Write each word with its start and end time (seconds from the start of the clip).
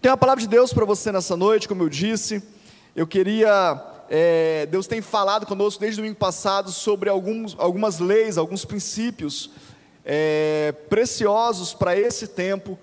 Tem 0.00 0.12
uma 0.12 0.16
palavra 0.16 0.40
de 0.40 0.46
Deus 0.46 0.72
para 0.72 0.84
você 0.84 1.10
nessa 1.10 1.36
noite, 1.36 1.66
como 1.66 1.82
eu 1.82 1.88
disse. 1.88 2.40
Eu 2.94 3.04
queria. 3.04 3.84
É, 4.08 4.64
Deus 4.66 4.86
tem 4.86 5.02
falado 5.02 5.44
conosco 5.44 5.80
desde 5.80 5.98
o 5.98 6.02
domingo 6.04 6.16
passado 6.16 6.70
sobre 6.70 7.10
alguns, 7.10 7.56
algumas 7.58 7.98
leis, 7.98 8.38
alguns 8.38 8.64
princípios 8.64 9.50
é, 10.04 10.72
preciosos 10.88 11.74
para 11.74 11.98
esse 11.98 12.28
tempo. 12.28 12.78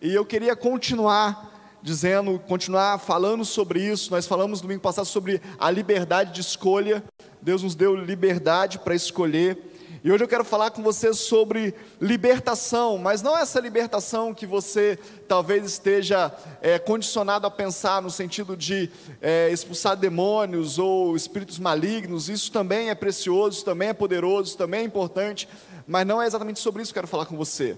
E 0.00 0.14
eu 0.14 0.24
queria 0.24 0.56
continuar 0.56 1.52
dizendo, 1.82 2.40
continuar 2.48 2.96
falando 2.96 3.44
sobre 3.44 3.82
isso. 3.82 4.10
Nós 4.10 4.26
falamos 4.26 4.62
domingo 4.62 4.80
passado 4.80 5.04
sobre 5.04 5.42
a 5.58 5.70
liberdade 5.70 6.32
de 6.32 6.40
escolha. 6.40 7.04
Deus 7.42 7.62
nos 7.62 7.74
deu 7.74 7.94
liberdade 7.94 8.78
para 8.78 8.94
escolher. 8.94 9.58
E 10.04 10.12
hoje 10.12 10.22
eu 10.22 10.28
quero 10.28 10.44
falar 10.44 10.70
com 10.70 10.82
você 10.82 11.14
sobre 11.14 11.74
libertação, 11.98 12.98
mas 12.98 13.22
não 13.22 13.38
essa 13.38 13.58
libertação 13.58 14.34
que 14.34 14.46
você 14.46 14.98
talvez 15.26 15.64
esteja 15.64 16.30
é, 16.60 16.78
condicionado 16.78 17.46
a 17.46 17.50
pensar 17.50 18.02
no 18.02 18.10
sentido 18.10 18.54
de 18.54 18.90
é, 19.22 19.48
expulsar 19.50 19.96
demônios 19.96 20.78
ou 20.78 21.16
espíritos 21.16 21.58
malignos. 21.58 22.28
Isso 22.28 22.52
também 22.52 22.90
é 22.90 22.94
precioso, 22.94 23.64
também 23.64 23.88
é 23.88 23.92
poderoso, 23.94 24.58
também 24.58 24.80
é 24.80 24.84
importante, 24.84 25.48
mas 25.88 26.06
não 26.06 26.20
é 26.20 26.26
exatamente 26.26 26.60
sobre 26.60 26.82
isso 26.82 26.92
que 26.92 26.98
eu 26.98 27.02
quero 27.02 27.10
falar 27.10 27.24
com 27.24 27.38
você. 27.38 27.74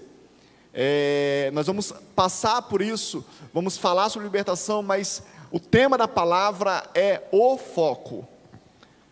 É, 0.73 1.49
nós 1.53 1.65
vamos 1.65 1.93
passar 2.13 2.61
por 2.63 2.81
isso, 2.81 3.23
vamos 3.53 3.77
falar 3.77 4.09
sobre 4.09 4.27
libertação, 4.27 4.83
mas 4.83 5.23
o 5.49 5.61
tema 5.61 5.97
da 5.97 6.09
palavra 6.09 6.89
é 6.93 7.21
o 7.31 7.57
foco. 7.57 8.27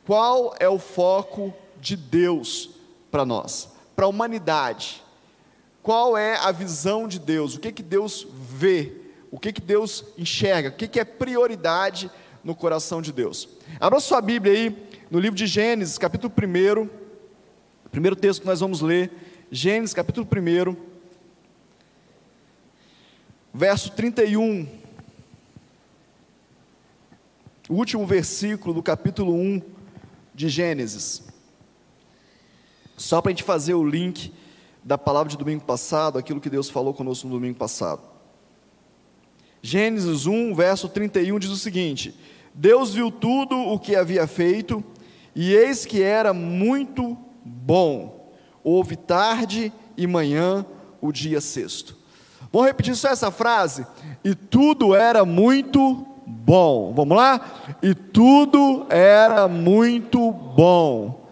Qual 0.05 0.53
é 0.59 0.67
o 0.67 0.77
foco 0.77 1.53
de 1.79 1.95
Deus 1.95 2.74
para 3.15 3.23
nós, 3.23 3.69
para 3.95 4.03
a 4.03 4.09
humanidade? 4.09 5.01
Qual 5.81 6.17
é 6.17 6.35
a 6.35 6.51
visão 6.51 7.07
de 7.07 7.17
Deus? 7.17 7.55
O 7.55 7.61
que 7.61 7.71
que 7.71 7.81
Deus 7.81 8.27
vê? 8.29 8.91
O 9.31 9.39
que 9.39 9.53
que 9.53 9.61
Deus 9.61 10.03
enxerga? 10.17 10.67
O 10.67 10.73
que 10.73 10.85
que 10.85 10.99
é 10.99 11.05
prioridade 11.05 12.11
no 12.43 12.53
coração 12.53 13.01
de 13.01 13.13
Deus? 13.13 13.47
Abra 13.79 14.01
sua 14.01 14.19
Bíblia 14.19 14.51
aí 14.51 14.89
no 15.09 15.17
livro 15.17 15.37
de 15.37 15.47
Gênesis, 15.47 15.97
capítulo 15.97 16.29
1. 16.29 16.89
Primeiro 17.89 18.17
texto 18.17 18.41
que 18.41 18.47
nós 18.47 18.59
vamos 18.59 18.81
ler, 18.81 19.09
Gênesis, 19.49 19.93
capítulo 19.93 20.27
1 20.29 20.75
verso 23.53 23.93
31, 23.93 24.67
o 27.69 27.75
último 27.75 28.05
versículo 28.05 28.73
do 28.73 28.83
capítulo 28.83 29.33
1 29.33 29.61
de 30.33 30.49
Gênesis. 30.49 31.33
Só 32.97 33.21
para 33.21 33.29
a 33.29 33.33
gente 33.33 33.43
fazer 33.43 33.73
o 33.73 33.87
link 33.87 34.33
da 34.83 34.97
palavra 34.97 35.29
de 35.29 35.37
domingo 35.37 35.63
passado, 35.63 36.17
aquilo 36.17 36.39
que 36.39 36.49
Deus 36.49 36.69
falou 36.69 36.93
conosco 36.93 37.27
no 37.27 37.33
domingo 37.33 37.57
passado. 37.57 38.01
Gênesis 39.61 40.27
1, 40.27 40.53
verso 40.53 40.87
31 40.87 41.39
diz 41.39 41.49
o 41.49 41.57
seguinte: 41.57 42.15
Deus 42.53 42.93
viu 42.93 43.09
tudo 43.09 43.57
o 43.57 43.79
que 43.79 43.95
havia 43.95 44.27
feito, 44.27 44.83
e 45.35 45.53
eis 45.53 45.85
que 45.85 46.03
era 46.03 46.33
muito 46.33 47.17
bom. 47.43 48.31
Houve 48.63 48.95
tarde 48.95 49.73
e 49.97 50.05
manhã 50.05 50.65
o 51.01 51.11
dia 51.11 51.41
sexto. 51.41 51.97
Vamos 52.51 52.67
repetir 52.67 52.95
só 52.95 53.09
essa 53.09 53.31
frase? 53.31 53.85
E 54.23 54.33
tudo 54.33 54.95
era 54.95 55.25
muito 55.25 56.05
bom. 56.25 56.93
Vamos 56.95 57.17
lá? 57.17 57.75
E 57.81 57.93
tudo 57.93 58.85
era 58.89 59.47
muito 59.47 60.31
bom. 60.31 61.24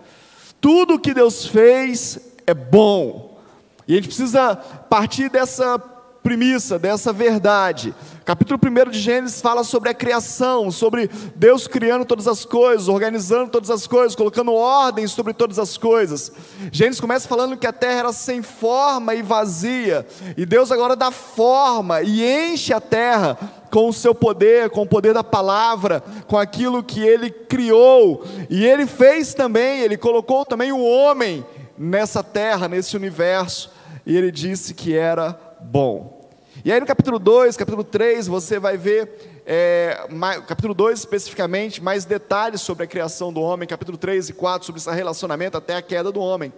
Tudo 0.63 0.97
que 0.97 1.13
Deus 1.13 1.45
fez 1.45 2.17
é 2.47 2.53
bom. 2.53 3.37
E 3.85 3.91
a 3.91 3.95
gente 3.97 4.07
precisa 4.07 4.55
partir 4.55 5.29
dessa 5.29 5.77
premissa, 5.77 6.79
dessa 6.79 7.11
verdade. 7.11 7.93
Capítulo 8.23 8.57
1 8.65 8.91
de 8.91 8.97
Gênesis 8.97 9.41
fala 9.41 9.65
sobre 9.65 9.89
a 9.89 9.93
criação, 9.93 10.71
sobre 10.71 11.09
Deus 11.35 11.67
criando 11.67 12.05
todas 12.05 12.29
as 12.29 12.45
coisas, 12.45 12.87
organizando 12.87 13.51
todas 13.51 13.69
as 13.69 13.85
coisas, 13.85 14.15
colocando 14.15 14.53
ordem 14.53 15.05
sobre 15.05 15.33
todas 15.33 15.59
as 15.59 15.77
coisas. 15.77 16.31
Gênesis 16.71 17.01
começa 17.01 17.27
falando 17.27 17.57
que 17.57 17.67
a 17.67 17.73
terra 17.73 17.99
era 17.99 18.13
sem 18.13 18.41
forma 18.41 19.13
e 19.13 19.21
vazia, 19.21 20.07
e 20.37 20.45
Deus 20.45 20.71
agora 20.71 20.95
dá 20.95 21.11
forma 21.11 22.01
e 22.01 22.23
enche 22.23 22.71
a 22.71 22.79
terra 22.79 23.37
com 23.73 23.89
o 23.89 23.93
seu 23.93 24.13
poder, 24.13 24.69
com 24.69 24.83
o 24.83 24.87
poder 24.87 25.15
da 25.15 25.23
palavra, 25.23 26.03
com 26.27 26.37
aquilo 26.37 26.83
que 26.83 27.01
ele 27.01 27.31
criou. 27.31 28.23
E 28.47 28.63
ele 28.63 28.85
fez 28.85 29.33
também, 29.33 29.81
ele 29.81 29.97
colocou 29.97 30.45
também 30.45 30.71
o 30.71 30.79
homem 30.79 31.43
nessa 31.75 32.23
terra, 32.23 32.67
nesse 32.67 32.95
universo, 32.95 33.71
e 34.05 34.15
ele 34.15 34.29
disse 34.29 34.75
que 34.75 34.95
era 34.95 35.35
bom. 35.59 36.29
E 36.63 36.71
aí 36.71 36.79
no 36.79 36.85
capítulo 36.85 37.17
2, 37.17 37.57
capítulo 37.57 37.83
3, 37.83 38.27
você 38.27 38.59
vai 38.59 38.77
ver, 38.77 39.41
é, 39.43 40.05
capítulo 40.47 40.75
2 40.75 40.99
especificamente, 40.99 41.81
mais 41.81 42.05
detalhes 42.05 42.61
sobre 42.61 42.83
a 42.83 42.87
criação 42.87 43.33
do 43.33 43.41
homem, 43.41 43.67
capítulo 43.67 43.97
3 43.97 44.29
e 44.29 44.33
4 44.33 44.67
sobre 44.67 44.81
esse 44.81 44.91
relacionamento 44.91 45.57
até 45.57 45.75
a 45.75 45.81
queda 45.81 46.11
do 46.11 46.19
homem. 46.19 46.53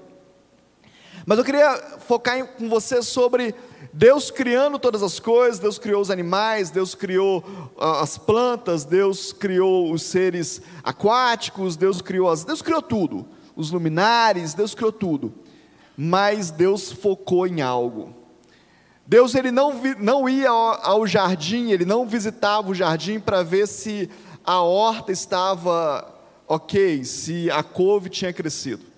Mas 1.25 1.37
eu 1.37 1.45
queria 1.45 1.77
focar 2.05 2.37
em, 2.37 2.45
com 2.45 2.67
você 2.67 3.01
sobre 3.01 3.55
Deus 3.91 4.31
criando 4.31 4.77
todas 4.77 5.01
as 5.01 5.19
coisas, 5.19 5.59
Deus 5.59 5.77
criou 5.77 6.01
os 6.01 6.11
animais, 6.11 6.69
Deus 6.69 6.95
criou 6.95 7.39
uh, 7.77 8.01
as 8.01 8.17
plantas, 8.17 8.83
Deus 8.83 9.31
criou 9.31 9.91
os 9.91 10.03
seres 10.03 10.61
aquáticos, 10.83 11.75
Deus 11.75 12.01
criou 12.01 12.29
as, 12.29 12.43
Deus 12.43 12.61
criou 12.61 12.81
tudo, 12.81 13.25
os 13.55 13.71
luminares, 13.71 14.53
Deus 14.53 14.73
criou 14.73 14.91
tudo. 14.91 15.33
Mas 15.97 16.51
Deus 16.51 16.91
focou 16.91 17.47
em 17.47 17.61
algo. 17.61 18.13
Deus 19.07 19.35
ele 19.35 19.51
não, 19.51 19.73
não 19.99 20.27
ia 20.27 20.49
ao 20.49 21.05
jardim, 21.05 21.71
ele 21.71 21.85
não 21.85 22.07
visitava 22.07 22.71
o 22.71 22.75
jardim 22.75 23.19
para 23.19 23.43
ver 23.43 23.67
se 23.67 24.09
a 24.43 24.61
horta 24.61 25.11
estava 25.11 26.13
ok, 26.47 27.03
se 27.03 27.49
a 27.51 27.63
couve 27.63 28.09
tinha 28.09 28.33
crescido. 28.33 28.94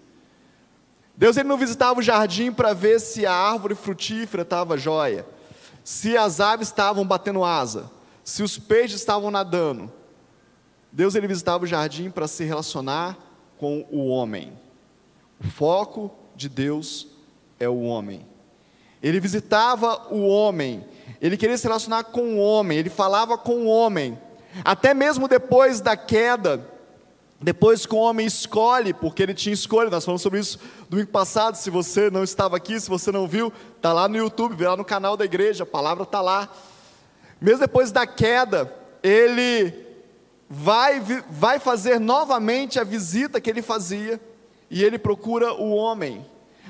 Deus 1.17 1.35
ele 1.35 1.49
não 1.49 1.57
visitava 1.57 1.99
o 1.99 2.03
jardim 2.03 2.51
para 2.51 2.73
ver 2.73 2.99
se 2.99 3.25
a 3.25 3.33
árvore 3.33 3.73
frutífera 3.73 4.43
estava 4.43 4.77
jóia, 4.77 5.25
se 5.83 6.15
as 6.15 6.39
aves 6.39 6.67
estavam 6.67 7.03
batendo 7.03 7.43
asa, 7.43 7.89
se 8.23 8.43
os 8.43 8.59
peixes 8.59 8.99
estavam 8.99 9.31
nadando. 9.31 9.91
Deus 10.91 11.15
ele 11.15 11.27
visitava 11.27 11.63
o 11.63 11.67
jardim 11.67 12.11
para 12.11 12.27
se 12.27 12.43
relacionar 12.43 13.17
com 13.57 13.83
o 13.89 14.07
homem. 14.09 14.53
O 15.43 15.47
foco 15.47 16.11
de 16.35 16.47
Deus 16.47 17.07
é 17.59 17.67
o 17.67 17.81
homem. 17.81 18.23
Ele 19.01 19.19
visitava 19.19 20.13
o 20.13 20.27
homem, 20.27 20.85
ele 21.19 21.35
queria 21.35 21.57
se 21.57 21.65
relacionar 21.65 22.03
com 22.03 22.35
o 22.35 22.39
homem, 22.39 22.77
ele 22.77 22.89
falava 22.91 23.39
com 23.39 23.65
o 23.65 23.67
homem. 23.67 24.19
Até 24.63 24.93
mesmo 24.93 25.27
depois 25.27 25.81
da 25.81 25.97
queda, 25.97 26.76
depois 27.39 27.85
que 27.85 27.93
o 27.93 27.99
homem 27.99 28.25
escolhe, 28.25 28.93
porque 28.93 29.21
ele 29.21 29.33
tinha 29.33 29.53
escolha, 29.53 29.91
nós 29.91 30.03
falamos 30.03 30.23
sobre 30.23 30.39
isso 30.39 30.59
domingo 30.89 31.11
passado. 31.11 31.55
Se 31.55 31.69
você 31.69 32.09
não 32.09 32.23
estava 32.23 32.57
aqui, 32.57 32.79
se 32.79 32.89
você 32.89 33.11
não 33.11 33.27
viu, 33.27 33.53
está 33.75 33.93
lá 33.93 34.07
no 34.07 34.17
YouTube, 34.17 34.55
vê 34.55 34.67
lá 34.67 34.75
no 34.75 34.83
canal 34.83 35.15
da 35.15 35.23
igreja, 35.23 35.63
a 35.63 35.67
palavra 35.67 36.03
está 36.03 36.19
lá. 36.19 36.49
Mesmo 37.39 37.59
depois 37.59 37.91
da 37.91 38.07
queda, 38.07 38.73
ele 39.03 39.71
vai, 40.49 40.99
vai 41.29 41.59
fazer 41.59 41.99
novamente 41.99 42.79
a 42.79 42.83
visita 42.83 43.39
que 43.39 43.49
ele 43.49 43.61
fazia, 43.61 44.19
e 44.69 44.83
ele 44.83 44.97
procura 44.97 45.53
o 45.53 45.75
homem. 45.75 46.25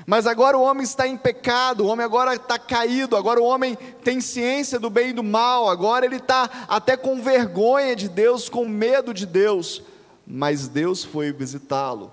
Mas 0.06 0.26
agora 0.26 0.56
o 0.56 0.62
homem 0.62 0.84
está 0.84 1.06
em 1.06 1.16
pecado, 1.16 1.84
o 1.84 1.86
homem 1.86 2.04
agora 2.04 2.34
está 2.34 2.58
caído, 2.58 3.16
agora 3.16 3.40
o 3.40 3.44
homem 3.44 3.76
tem 4.04 4.20
ciência 4.20 4.78
do 4.78 4.88
bem 4.88 5.10
e 5.10 5.12
do 5.12 5.22
mal, 5.22 5.68
agora 5.68 6.04
ele 6.04 6.16
está 6.16 6.48
até 6.68 6.96
com 6.96 7.22
vergonha 7.22 7.96
de 7.96 8.08
Deus, 8.08 8.48
com 8.48 8.66
medo 8.66 9.12
de 9.12 9.26
Deus. 9.26 9.82
Mas 10.30 10.68
Deus 10.68 11.02
foi 11.02 11.32
visitá-lo, 11.32 12.12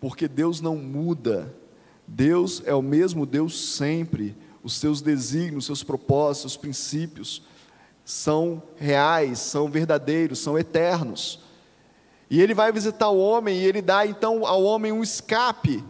porque 0.00 0.28
Deus 0.28 0.60
não 0.60 0.76
muda, 0.76 1.52
Deus 2.06 2.62
é 2.64 2.72
o 2.72 2.80
mesmo 2.80 3.26
Deus 3.26 3.74
sempre, 3.74 4.36
os 4.62 4.74
seus 4.74 5.02
desígnios, 5.02 5.64
os 5.64 5.66
seus 5.66 5.82
propósitos, 5.82 6.52
os 6.52 6.56
princípios 6.56 7.42
são 8.04 8.62
reais, 8.76 9.40
são 9.40 9.68
verdadeiros, 9.68 10.38
são 10.38 10.56
eternos. 10.56 11.40
E 12.30 12.40
ele 12.40 12.54
vai 12.54 12.70
visitar 12.70 13.08
o 13.08 13.18
homem 13.18 13.58
e 13.58 13.64
ele 13.64 13.82
dá 13.82 14.06
então 14.06 14.46
ao 14.46 14.62
homem 14.62 14.92
um 14.92 15.02
escape 15.02 15.82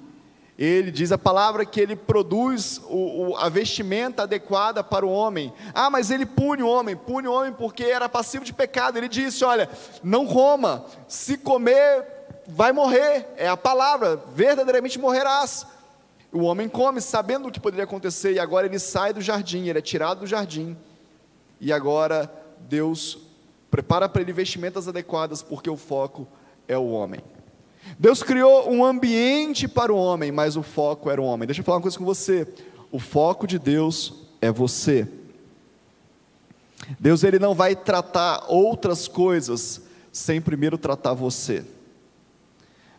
ele 0.59 0.91
diz 0.91 1.13
a 1.13 1.19
palavra 1.19 1.67
que 1.67 1.79
ele 1.79 1.95
produz 1.95 2.81
o, 2.89 3.31
o, 3.31 3.37
a 3.37 3.49
vestimenta 3.49 4.23
adequada 4.23 4.83
para 4.83 5.05
o 5.05 5.11
homem. 5.11 5.53
Ah, 5.75 5.91
mas 5.91 6.11
ele 6.11 6.25
pune 6.25 6.63
o 6.63 6.69
homem, 6.69 6.97
pune 6.97 7.29
o 7.29 7.33
homem 7.33 7.53
porque 7.53 7.85
era 7.85 8.09
passivo 8.09 8.45
de 8.45 8.55
pecado. 8.55 8.97
Ele 8.97 9.09
disse: 9.09 9.45
Olha, 9.45 9.69
não 10.03 10.27
coma, 10.27 10.87
se 11.07 11.37
comer, 11.37 12.07
vai 12.47 12.73
morrer. 12.73 13.27
É 13.37 13.49
a 13.49 13.57
palavra, 13.57 14.17
verdadeiramente 14.35 14.99
morrerás. 14.99 15.67
O 16.33 16.41
homem 16.41 16.69
come, 16.69 17.03
sabendo 17.03 17.49
o 17.49 17.53
que 17.53 17.61
poderia 17.61 17.85
acontecer, 17.85 18.33
e 18.33 18.39
agora 18.39 18.67
ele 18.67 18.79
sai 18.79 19.13
do 19.13 19.21
jardim, 19.21 19.69
ele 19.69 19.79
é 19.79 19.83
tirado 19.83 20.21
do 20.21 20.27
jardim. 20.27 20.75
E 21.61 21.71
agora 21.71 22.33
Deus 22.61 23.19
prepara 23.71 24.09
para 24.09 24.23
ele 24.23 24.33
vestimentas 24.33 24.89
adequadas, 24.89 25.43
porque 25.43 25.69
o 25.69 25.77
foco 25.77 26.27
é 26.67 26.79
o 26.79 26.89
homem. 26.89 27.21
Deus 27.99 28.23
criou 28.23 28.71
um 28.71 28.85
ambiente 28.85 29.67
para 29.67 29.93
o 29.93 29.97
homem, 29.97 30.33
mas 30.33 30.57
o 30.57 30.63
foco 30.63 31.11
era 31.11 31.21
o 31.21 31.25
homem. 31.25 31.47
Deixa 31.47 31.61
eu 31.61 31.65
falar 31.65 31.79
uma 31.79 31.83
coisa 31.83 31.99
com 31.99 32.05
você. 32.05 32.47
O 32.91 32.99
foco 32.99 33.47
de 33.47 33.59
Deus 33.59 34.15
é 34.41 34.51
você. 34.51 35.09
Deus 36.99 37.25
ele 37.25 37.39
não 37.39 37.55
vai 37.55 37.75
tratar 37.75 38.45
outras 38.49 39.09
coisas 39.09 39.83
sem 40.13 40.41
primeiro 40.41 40.79
tratar 40.79 41.15
você. 41.15 41.65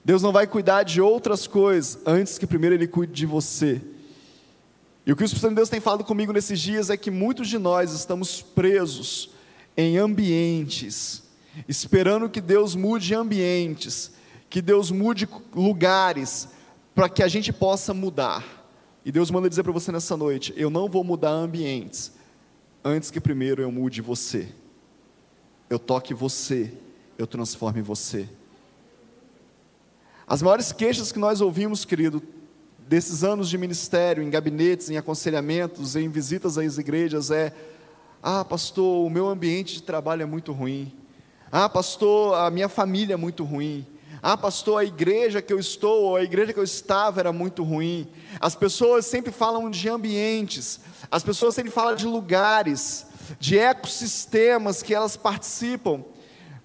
Deus 0.03 0.21
não 0.21 0.31
vai 0.31 0.47
cuidar 0.47 0.83
de 0.83 1.01
outras 1.01 1.47
coisas 1.47 1.99
antes 2.05 2.37
que 2.37 2.47
primeiro 2.47 2.75
ele 2.75 2.87
cuide 2.87 3.13
de 3.13 3.25
você. 3.25 3.81
E 5.05 5.11
o 5.11 5.15
que 5.15 5.23
o 5.23 5.25
Espírito 5.25 5.41
Santo 5.41 5.51
de 5.51 5.55
Deus 5.57 5.69
tem 5.69 5.79
falado 5.79 6.03
comigo 6.03 6.33
nesses 6.33 6.59
dias 6.59 6.89
é 6.89 6.97
que 6.97 7.11
muitos 7.11 7.47
de 7.47 7.57
nós 7.57 7.91
estamos 7.91 8.41
presos 8.41 9.29
em 9.75 9.97
ambientes, 9.97 11.23
esperando 11.67 12.29
que 12.29 12.41
Deus 12.41 12.75
mude 12.75 13.13
ambientes, 13.13 14.11
que 14.49 14.61
Deus 14.61 14.91
mude 14.91 15.27
lugares, 15.53 16.49
para 16.95 17.09
que 17.09 17.21
a 17.21 17.27
gente 17.27 17.51
possa 17.51 17.93
mudar. 17.93 18.43
E 19.05 19.11
Deus 19.11 19.31
manda 19.31 19.49
dizer 19.49 19.63
para 19.63 19.71
você 19.71 19.91
nessa 19.91 20.17
noite: 20.17 20.53
eu 20.57 20.69
não 20.69 20.89
vou 20.89 21.03
mudar 21.03 21.29
ambientes, 21.29 22.11
antes 22.83 23.11
que 23.11 23.19
primeiro 23.19 23.61
eu 23.61 23.71
mude 23.71 24.01
você, 24.01 24.49
eu 25.69 25.79
toque 25.79 26.13
você, 26.13 26.73
eu 27.17 27.27
transforme 27.27 27.81
você. 27.81 28.27
As 30.25 30.41
maiores 30.41 30.73
queixas 30.73 31.11
que 31.11 31.19
nós 31.19 31.39
ouvimos, 31.39 31.85
querido, 31.85 32.21
desses 32.79 33.23
anos 33.23 33.49
de 33.49 33.57
ministério, 33.57 34.23
em 34.23 34.29
gabinetes, 34.29 34.89
em 34.89 34.97
aconselhamentos, 34.97 35.95
em 35.95 36.09
visitas 36.09 36.57
às 36.57 36.77
igrejas, 36.77 37.31
é: 37.31 37.53
ah, 38.21 38.43
pastor, 38.43 39.05
o 39.05 39.09
meu 39.09 39.27
ambiente 39.27 39.75
de 39.75 39.83
trabalho 39.83 40.23
é 40.23 40.25
muito 40.25 40.51
ruim. 40.51 40.91
Ah, 41.51 41.69
pastor, 41.69 42.35
a 42.35 42.49
minha 42.51 42.67
família 42.67 43.13
é 43.13 43.17
muito 43.17 43.43
ruim. 43.43 43.85
Ah, 44.29 44.35
pastor, 44.35 44.81
a 44.81 44.83
igreja 44.83 45.41
que 45.41 45.53
eu 45.53 45.57
estou, 45.57 46.03
ou 46.03 46.17
a 46.17 46.21
igreja 46.21 46.51
que 46.51 46.59
eu 46.59 46.63
estava 46.65 47.21
era 47.21 47.31
muito 47.31 47.63
ruim. 47.63 48.05
As 48.41 48.55
pessoas 48.55 49.05
sempre 49.05 49.31
falam 49.31 49.69
de 49.69 49.87
ambientes, 49.87 50.81
as 51.09 51.23
pessoas 51.23 51.55
sempre 51.55 51.71
falam 51.71 51.95
de 51.95 52.05
lugares, 52.05 53.07
de 53.39 53.57
ecossistemas 53.57 54.83
que 54.83 54.93
elas 54.93 55.15
participam, 55.15 56.03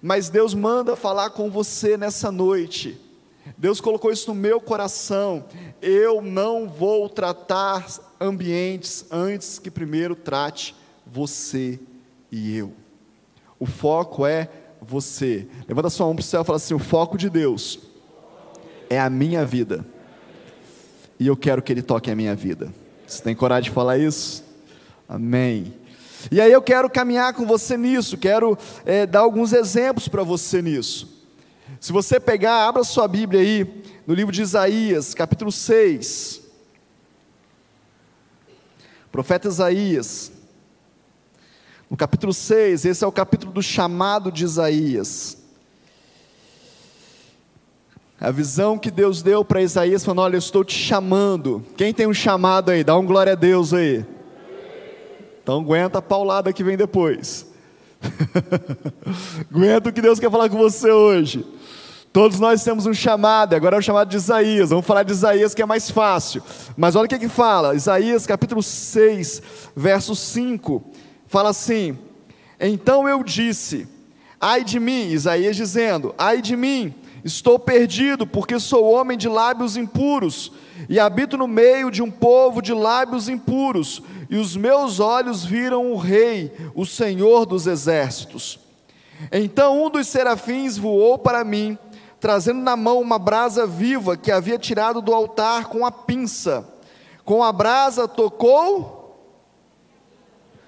mas 0.01 0.27
Deus 0.27 0.53
manda 0.53 0.97
falar 0.97 1.29
com 1.29 1.49
você 1.49 1.95
nessa 1.95 2.29
noite. 2.29 2.99
Deus 3.57 3.79
colocou 3.79 4.11
isso 4.11 4.33
no 4.33 4.35
meu 4.35 4.59
coração. 4.59 5.45
Eu 5.81 6.21
não 6.21 6.67
vou 6.67 7.07
tratar 7.07 7.87
ambientes 8.19 9.05
antes 9.09 9.57
que 9.57 9.71
primeiro 9.71 10.17
trate 10.17 10.75
você 11.07 11.79
e 12.29 12.57
eu. 12.57 12.73
O 13.57 13.65
foco 13.65 14.25
é 14.25 14.49
você. 14.83 15.47
Levanta 15.67 15.89
sua 15.89 16.05
mão 16.05 16.15
para 16.15 16.21
o 16.21 16.25
céu 16.25 16.41
e 16.41 16.45
fala 16.45 16.57
assim: 16.57 16.73
o 16.73 16.79
foco 16.79 17.17
de 17.17 17.29
Deus 17.29 17.79
é 18.89 18.99
a 18.99 19.09
minha 19.09 19.45
vida. 19.45 19.85
E 21.19 21.27
eu 21.27 21.37
quero 21.37 21.61
que 21.61 21.71
Ele 21.71 21.81
toque 21.81 22.11
a 22.11 22.15
minha 22.15 22.35
vida. 22.35 22.73
Você 23.07 23.21
tem 23.21 23.35
coragem 23.35 23.69
de 23.69 23.71
falar 23.71 23.97
isso? 23.97 24.43
Amém. 25.07 25.73
E 26.31 26.39
aí 26.39 26.51
eu 26.51 26.61
quero 26.61 26.89
caminhar 26.89 27.33
com 27.33 27.45
você 27.45 27.77
nisso, 27.77 28.17
quero 28.17 28.57
é, 28.85 29.05
dar 29.05 29.19
alguns 29.19 29.53
exemplos 29.53 30.07
para 30.07 30.23
você 30.23 30.61
nisso. 30.61 31.21
Se 31.79 31.91
você 31.91 32.19
pegar, 32.19 32.67
abra 32.67 32.83
sua 32.83 33.07
Bíblia 33.07 33.41
aí, 33.41 33.83
no 34.07 34.13
livro 34.13 34.31
de 34.31 34.41
Isaías, 34.41 35.13
capítulo 35.13 35.51
6. 35.51 36.41
Profeta 39.11 39.47
Isaías. 39.47 40.32
No 41.93 41.97
capítulo 41.97 42.33
6, 42.33 42.85
esse 42.85 43.03
é 43.03 43.07
o 43.07 43.11
capítulo 43.11 43.51
do 43.51 43.61
chamado 43.61 44.31
de 44.31 44.43
Isaías. 44.43 45.37
A 48.19 48.31
visão 48.31 48.79
que 48.79 48.89
Deus 48.89 49.21
deu 49.21 49.45
para 49.45 49.61
Isaías, 49.61 50.03
falando: 50.03 50.21
Olha, 50.21 50.35
eu 50.37 50.39
estou 50.39 50.63
te 50.63 50.73
chamando. 50.73 51.63
Quem 51.77 51.93
tem 51.93 52.07
um 52.07 52.13
chamado 52.13 52.71
aí? 52.71 52.83
Dá 52.83 52.97
um 52.97 53.05
glória 53.05 53.33
a 53.33 53.35
Deus 53.35 53.75
aí. 53.75 54.03
Então 55.43 55.59
aguenta 55.59 55.99
a 55.99 56.01
paulada 56.01 56.51
que 56.51 56.63
vem 56.63 56.75
depois. 56.75 57.45
aguenta 59.53 59.89
o 59.89 59.93
que 59.93 60.01
Deus 60.01 60.19
quer 60.19 60.31
falar 60.31 60.49
com 60.49 60.57
você 60.57 60.89
hoje. 60.89 61.45
Todos 62.11 62.39
nós 62.39 62.63
temos 62.63 62.87
um 62.87 62.93
chamado, 62.93 63.53
agora 63.53 63.75
é 63.75 63.79
o 63.79 63.83
chamado 63.83 64.09
de 64.09 64.17
Isaías. 64.17 64.71
Vamos 64.71 64.87
falar 64.87 65.03
de 65.03 65.11
Isaías 65.11 65.53
que 65.53 65.61
é 65.61 65.65
mais 65.67 65.91
fácil. 65.91 66.41
Mas 66.75 66.95
olha 66.95 67.05
o 67.05 67.09
que, 67.09 67.19
que 67.19 67.29
fala, 67.29 67.75
Isaías 67.75 68.25
capítulo 68.25 68.63
6, 68.63 69.43
verso 69.75 70.15
5 70.15 70.91
fala 71.33 71.49
assim: 71.49 71.97
Então 72.59 73.09
eu 73.09 73.23
disse, 73.23 73.87
ai 74.39 74.63
de 74.63 74.79
mim, 74.79 75.07
Isaías 75.07 75.55
dizendo, 75.55 76.13
ai 76.15 76.43
de 76.43 76.55
mim, 76.55 76.93
estou 77.25 77.57
perdido, 77.57 78.27
porque 78.27 78.59
sou 78.59 78.85
homem 78.85 79.17
de 79.17 79.27
lábios 79.27 79.75
impuros, 79.75 80.51
e 80.87 80.99
habito 80.99 81.35
no 81.35 81.47
meio 81.47 81.89
de 81.89 82.03
um 82.03 82.11
povo 82.11 82.61
de 82.61 82.71
lábios 82.71 83.27
impuros, 83.27 84.03
e 84.29 84.37
os 84.37 84.55
meus 84.55 84.99
olhos 84.99 85.43
viram 85.43 85.91
o 85.91 85.97
Rei, 85.97 86.53
o 86.75 86.85
Senhor 86.85 87.47
dos 87.47 87.65
exércitos. 87.65 88.59
Então 89.31 89.83
um 89.83 89.89
dos 89.89 90.07
serafins 90.07 90.77
voou 90.77 91.17
para 91.17 91.43
mim, 91.43 91.75
trazendo 92.19 92.61
na 92.61 92.75
mão 92.75 93.01
uma 93.01 93.17
brasa 93.17 93.65
viva 93.65 94.15
que 94.15 94.31
havia 94.31 94.59
tirado 94.59 95.01
do 95.01 95.11
altar 95.11 95.65
com 95.65 95.83
a 95.83 95.91
pinça. 95.91 96.63
Com 97.25 97.43
a 97.43 97.51
brasa 97.51 98.07
tocou 98.07 99.02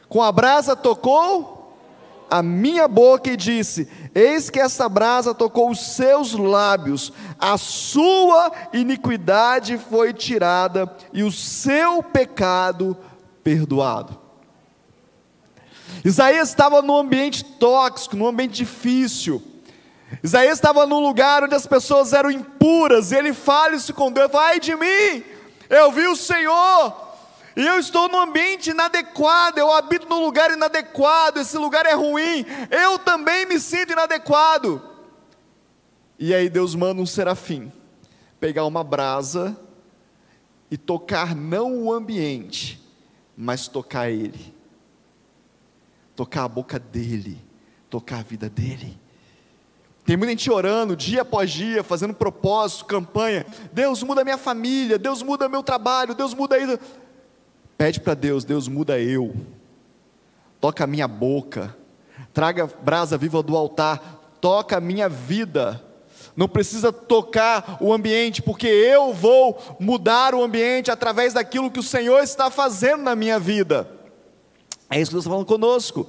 com 0.07 0.21
a 0.21 0.31
brasa 0.31 0.75
tocou 0.75 1.55
a 2.29 2.41
minha 2.41 2.87
boca 2.87 3.29
e 3.31 3.37
disse: 3.37 3.87
Eis 4.13 4.49
que 4.49 4.59
essa 4.59 4.89
brasa 4.89 5.33
tocou 5.33 5.69
os 5.69 5.95
seus 5.95 6.33
lábios, 6.33 7.13
a 7.39 7.57
sua 7.57 8.51
iniquidade 8.73 9.77
foi 9.77 10.13
tirada 10.13 10.91
e 11.13 11.23
o 11.23 11.31
seu 11.31 12.01
pecado 12.01 12.97
perdoado. 13.43 14.19
Isaías 16.03 16.49
estava 16.49 16.81
num 16.81 16.97
ambiente 16.97 17.43
tóxico, 17.43 18.15
num 18.15 18.27
ambiente 18.27 18.53
difícil. 18.53 19.41
Isaías 20.23 20.57
estava 20.57 20.85
num 20.85 20.99
lugar 20.99 21.43
onde 21.43 21.55
as 21.55 21.65
pessoas 21.65 22.13
eram 22.13 22.29
impuras, 22.29 23.11
e 23.11 23.15
ele 23.15 23.33
fala 23.33 23.75
isso 23.75 23.93
com 23.93 24.11
Deus: 24.11 24.31
Vai 24.31 24.59
de 24.59 24.75
mim, 24.75 25.23
eu 25.69 25.91
vi 25.91 26.07
o 26.07 26.15
Senhor, 26.15 27.04
e 27.55 27.65
eu 27.65 27.79
estou 27.79 28.09
num 28.09 28.19
ambiente 28.19 28.71
inadequado, 28.71 29.57
eu 29.57 29.71
habito 29.71 30.09
num 30.09 30.19
lugar 30.19 30.51
inadequado, 30.51 31.39
esse 31.39 31.57
lugar 31.57 31.85
é 31.85 31.93
ruim, 31.93 32.45
eu 32.69 32.99
também 32.99 33.45
me 33.45 33.59
sinto 33.59 33.93
inadequado. 33.93 34.81
E 36.19 36.33
aí 36.33 36.49
Deus 36.49 36.75
manda 36.75 37.01
um 37.01 37.05
serafim 37.05 37.71
pegar 38.39 38.65
uma 38.65 38.83
brasa 38.83 39.57
e 40.69 40.77
tocar 40.77 41.35
não 41.35 41.83
o 41.83 41.93
ambiente, 41.93 42.81
mas 43.37 43.67
tocar 43.67 44.09
ele, 44.09 44.53
tocar 46.15 46.43
a 46.43 46.49
boca 46.49 46.77
dele, 46.77 47.41
tocar 47.89 48.19
a 48.19 48.23
vida 48.23 48.49
dele. 48.49 48.99
Tem 50.05 50.15
muita 50.15 50.31
gente 50.31 50.51
orando 50.51 50.95
dia 50.95 51.23
após 51.23 51.51
dia, 51.51 51.83
fazendo 51.83 52.13
propósito, 52.13 52.85
campanha. 52.85 53.45
Deus 53.73 54.03
muda 54.03 54.23
minha 54.23 54.37
família, 54.37 54.99
Deus 54.99 55.23
muda 55.23 55.49
meu 55.49 55.63
trabalho, 55.63 56.13
Deus 56.13 56.33
muda 56.33 56.59
isso. 56.59 56.77
Pede 57.77 57.99
para 57.99 58.13
Deus, 58.13 58.43
Deus 58.43 58.67
muda 58.67 58.99
eu. 58.99 59.35
Toca 60.61 60.83
a 60.83 60.87
minha 60.87 61.07
boca. 61.07 61.75
Traga 62.33 62.69
brasa 62.81 63.17
viva 63.17 63.43
do 63.43 63.55
altar. 63.55 64.37
Toca 64.39 64.77
a 64.77 64.81
minha 64.81 65.09
vida. 65.09 65.83
Não 66.35 66.47
precisa 66.47 66.91
tocar 66.91 67.77
o 67.79 67.93
ambiente, 67.93 68.41
porque 68.41 68.67
eu 68.67 69.13
vou 69.13 69.77
mudar 69.79 70.35
o 70.35 70.43
ambiente 70.43 70.91
através 70.91 71.33
daquilo 71.33 71.71
que 71.71 71.79
o 71.79 71.83
Senhor 71.83 72.21
está 72.21 72.49
fazendo 72.49 73.03
na 73.03 73.15
minha 73.15 73.39
vida. 73.39 73.89
É 74.89 74.99
isso 74.99 75.11
que 75.11 75.15
Deus 75.15 75.23
está 75.23 75.31
falando 75.31 75.47
conosco. 75.47 76.07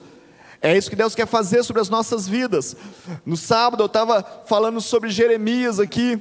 É 0.61 0.77
isso 0.77 0.91
que 0.91 0.97
Deus 0.97 1.15
quer 1.15 1.27
fazer 1.27 1.63
sobre 1.63 1.83
as 1.83 1.89
nossas 1.89 2.27
vidas. 2.27 2.77
No 3.25 3.37
sábado 3.37 3.83
eu 3.83 3.87
estava 3.87 4.23
falando 4.47 4.81
sobre 4.81 5.11
Jeremias 5.11 5.79
aqui 5.79 6.21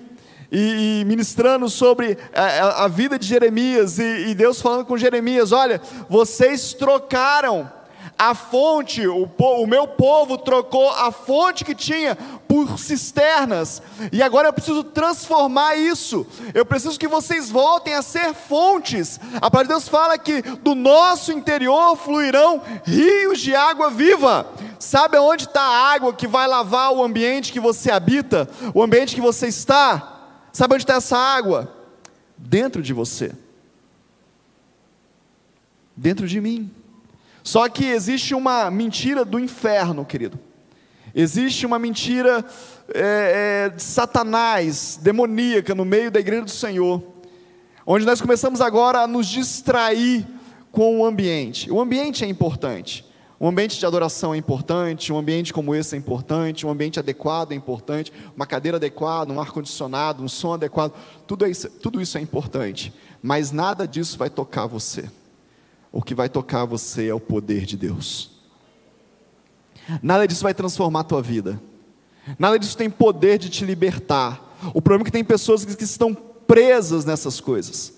e, 0.56 1.02
e 1.02 1.06
ministrando 1.06 1.70
sobre 1.70 2.18
a, 2.34 2.86
a, 2.86 2.88
vida 2.88 3.20
de 3.20 3.28
Jeremias, 3.28 4.00
e, 4.00 4.28
e 4.30 4.34
Deus 4.34 4.62
falando 4.62 4.86
com 4.86 4.98
Jeremias: 4.98 5.52
olha, 5.52 5.82
vocês 6.08 6.74
trocaram 6.74 7.70
a 8.18 8.34
fonte, 8.34 9.06
o, 9.06 9.30
o, 9.38 9.68
meu 9.68 9.86
povo 9.86 10.38
trocou 10.38 10.90
a 10.92 11.12
fonte 11.12 11.66
que 11.66 11.76
tinha 11.76 12.18
por 12.48 12.80
cisternas, 12.80 13.82
e 14.14 14.24
agora 14.24 14.48
eu 14.48 14.54
preciso 14.54 14.82
transformar 14.82 15.76
isso, 15.76 16.26
eu 16.54 16.66
preciso 16.66 16.98
que 16.98 17.08
vocês 17.10 17.50
voltem 17.50 17.94
a 17.94 18.02
ser 18.02 18.34
fontes. 18.34 19.20
A 19.42 19.52
palavra 19.52 19.64
de 19.64 19.74
Deus 19.74 19.90
fala 19.90 20.18
que 20.18 20.42
do 20.42 20.74
nosso 20.74 21.34
interior 21.34 21.98
fluirão 21.98 22.62
rios 22.86 23.42
de 23.42 23.54
água 23.54 23.90
viva. 23.90 24.48
Sabe 24.80 25.18
aonde 25.18 25.44
está 25.44 25.62
a 25.62 25.94
água 25.94 26.14
que 26.14 26.28
vai 26.28 26.48
lavar 26.48 26.94
o 26.94 27.04
ambiente 27.04 27.52
que 27.52 27.60
você 27.60 27.92
habita, 27.92 28.48
o 28.74 28.82
ambiente 28.82 29.16
que 29.16 29.22
você 29.22 29.48
está? 29.48 30.15
Sabe 30.56 30.76
onde 30.76 30.84
está 30.84 30.94
essa 30.94 31.18
água? 31.18 31.70
Dentro 32.38 32.82
de 32.82 32.94
você. 32.94 33.34
Dentro 35.94 36.26
de 36.26 36.40
mim. 36.40 36.72
Só 37.44 37.68
que 37.68 37.84
existe 37.84 38.34
uma 38.34 38.72
mentira 38.72 39.26
do 39.26 39.38
inferno, 39.38 40.06
querido. 40.06 40.40
Existe 41.14 41.66
uma 41.66 41.78
mentira 41.78 42.46
é, 42.94 43.66
é, 43.66 43.70
de 43.76 43.84
Satanás, 43.84 44.98
demoníaca, 45.02 45.76
no 45.76 45.84
meio 45.84 46.10
da 46.10 46.22
igreja 46.22 46.44
do 46.44 46.52
Senhor, 46.52 47.04
onde 47.86 48.06
nós 48.06 48.22
começamos 48.22 48.62
agora 48.62 49.02
a 49.02 49.08
nos 49.08 49.28
distrair 49.28 50.26
com 50.72 51.02
o 51.02 51.06
ambiente. 51.06 51.70
O 51.70 51.82
ambiente 51.82 52.24
é 52.24 52.30
importante. 52.30 53.06
Um 53.40 53.50
ambiente 53.50 53.78
de 53.78 53.86
adoração 53.86 54.34
é 54.34 54.38
importante, 54.38 55.12
um 55.12 55.18
ambiente 55.18 55.52
como 55.52 55.76
esse 55.76 55.96
é 55.96 55.98
importante, 55.98 56.66
um 56.66 56.70
ambiente 56.70 57.00
adequado 57.00 57.52
é 57.52 57.56
importante, 57.56 58.12
uma 58.36 58.46
cadeira 58.46 58.78
adequada, 58.78 59.34
um 59.34 59.42
ar-condicionado, 59.42 60.24
um 60.24 60.28
som 60.28 60.54
adequado, 60.54 60.94
tudo 61.28 61.46
isso, 61.46 61.70
tudo 61.70 62.02
isso 62.02 62.18
é 62.18 62.22
importante, 62.22 62.94
mas 63.22 63.52
nada 63.52 63.86
disso 63.86 64.18
vai 64.18 64.30
tocar 64.30 64.68
você. 64.68 65.10
O 65.92 66.02
que 66.02 66.16
vai 66.16 66.30
tocar 66.30 66.66
você 66.66 67.08
é 67.08 67.14
o 67.14 67.20
poder 67.20 67.66
de 67.66 67.76
Deus. 67.76 68.32
Nada 70.02 70.28
disso 70.28 70.44
vai 70.44 70.54
transformar 70.54 71.02
a 71.02 71.06
tua 71.06 71.22
vida. 71.22 71.62
Nada 72.40 72.58
disso 72.58 72.78
tem 72.78 72.90
poder 72.90 73.38
de 73.38 73.50
te 73.50 73.66
libertar. 73.66 74.58
O 74.74 74.82
problema 74.82 75.04
é 75.04 75.06
que 75.06 75.12
tem 75.12 75.24
pessoas 75.24 75.64
que 75.64 75.84
estão 75.84 76.14
presas 76.14 77.06
nessas 77.06 77.40
coisas. 77.40 77.95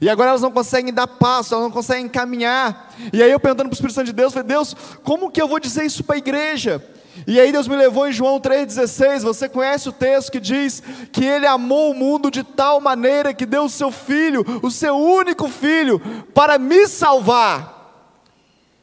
E 0.00 0.08
agora 0.08 0.30
elas 0.30 0.42
não 0.42 0.50
conseguem 0.50 0.92
dar 0.92 1.06
passo, 1.06 1.54
elas 1.54 1.64
não 1.64 1.72
conseguem 1.72 2.08
caminhar. 2.08 2.94
E 3.12 3.22
aí 3.22 3.30
eu 3.30 3.40
perguntando 3.40 3.68
para 3.68 3.74
o 3.74 3.76
Espírito 3.76 3.94
Santo 3.94 4.06
de 4.06 4.12
Deus, 4.12 4.32
falei, 4.32 4.48
Deus, 4.48 4.76
como 5.02 5.30
que 5.30 5.40
eu 5.40 5.48
vou 5.48 5.58
dizer 5.58 5.84
isso 5.84 6.04
para 6.04 6.16
a 6.16 6.18
igreja? 6.18 6.84
E 7.26 7.40
aí 7.40 7.52
Deus 7.52 7.68
me 7.68 7.76
levou 7.76 8.08
em 8.08 8.12
João 8.12 8.40
3,16, 8.40 9.22
você 9.22 9.48
conhece 9.48 9.88
o 9.88 9.92
texto 9.92 10.32
que 10.32 10.40
diz 10.40 10.82
que 11.12 11.24
Ele 11.24 11.46
amou 11.46 11.90
o 11.90 11.94
mundo 11.94 12.30
de 12.30 12.42
tal 12.42 12.80
maneira 12.80 13.34
que 13.34 13.44
deu 13.44 13.64
o 13.64 13.70
seu 13.70 13.90
Filho, 13.90 14.44
o 14.62 14.70
seu 14.70 14.96
único 14.96 15.48
Filho, 15.48 16.00
para 16.32 16.58
me 16.58 16.86
salvar. 16.86 17.78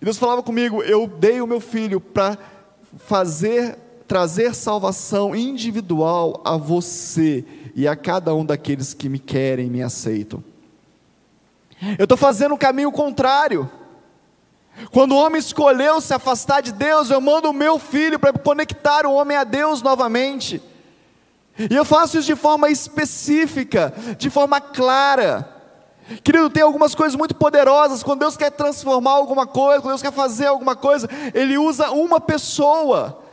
E 0.02 0.06
Deus 0.06 0.18
falava 0.18 0.44
comigo, 0.44 0.84
eu 0.84 1.08
dei 1.08 1.42
o 1.42 1.48
meu 1.48 1.60
Filho 1.60 2.00
para 2.00 2.38
fazer, 2.98 3.78
trazer 4.08 4.54
salvação 4.54 5.36
individual 5.36 6.42
a 6.46 6.58
você 6.58 7.44
e 7.76 7.88
a 7.88 7.96
cada 7.96 8.36
um 8.36 8.46
daqueles 8.46 8.94
que 8.94 9.10
me 9.10 9.20
querem 9.20 9.68
e 9.68 9.70
me 9.70 9.82
aceitam. 9.82 10.44
Eu 11.98 12.04
estou 12.04 12.18
fazendo 12.18 12.56
o 12.56 12.58
caminho 12.58 12.92
contrário. 12.92 13.70
Quando 14.92 15.14
o 15.14 15.18
homem 15.18 15.40
escolheu 15.40 16.00
se 16.00 16.14
afastar 16.14 16.62
de 16.62 16.72
Deus, 16.72 17.10
eu 17.10 17.20
mando 17.20 17.50
o 17.50 17.54
meu 17.54 17.80
filho 17.80 18.20
para 18.20 18.34
conectar 18.34 19.06
o 19.06 19.14
homem 19.14 19.36
a 19.38 19.44
Deus 19.44 19.82
novamente. 19.82 20.62
E 21.58 21.76
eu 21.76 21.84
faço 21.84 22.18
isso 22.18 22.28
de 22.28 22.36
forma 22.36 22.70
específica, 22.70 23.94
de 24.18 24.30
forma 24.30 24.62
clara. 24.62 25.54
Querido, 26.24 26.50
tem 26.50 26.64
algumas 26.64 26.94
coisas 26.96 27.16
muito 27.16 27.36
poderosas. 27.36 28.04
Quando 28.04 28.20
Deus 28.20 28.38
quer 28.38 28.52
transformar 28.52 29.12
alguma 29.12 29.48
coisa, 29.48 29.82
quando 29.82 29.94
Deus 29.94 30.02
quer 30.02 30.14
fazer 30.14 30.46
alguma 30.46 30.76
coisa, 30.76 31.10
Ele 31.34 31.58
usa 31.58 31.90
uma 31.92 32.20
pessoa. 32.20 33.24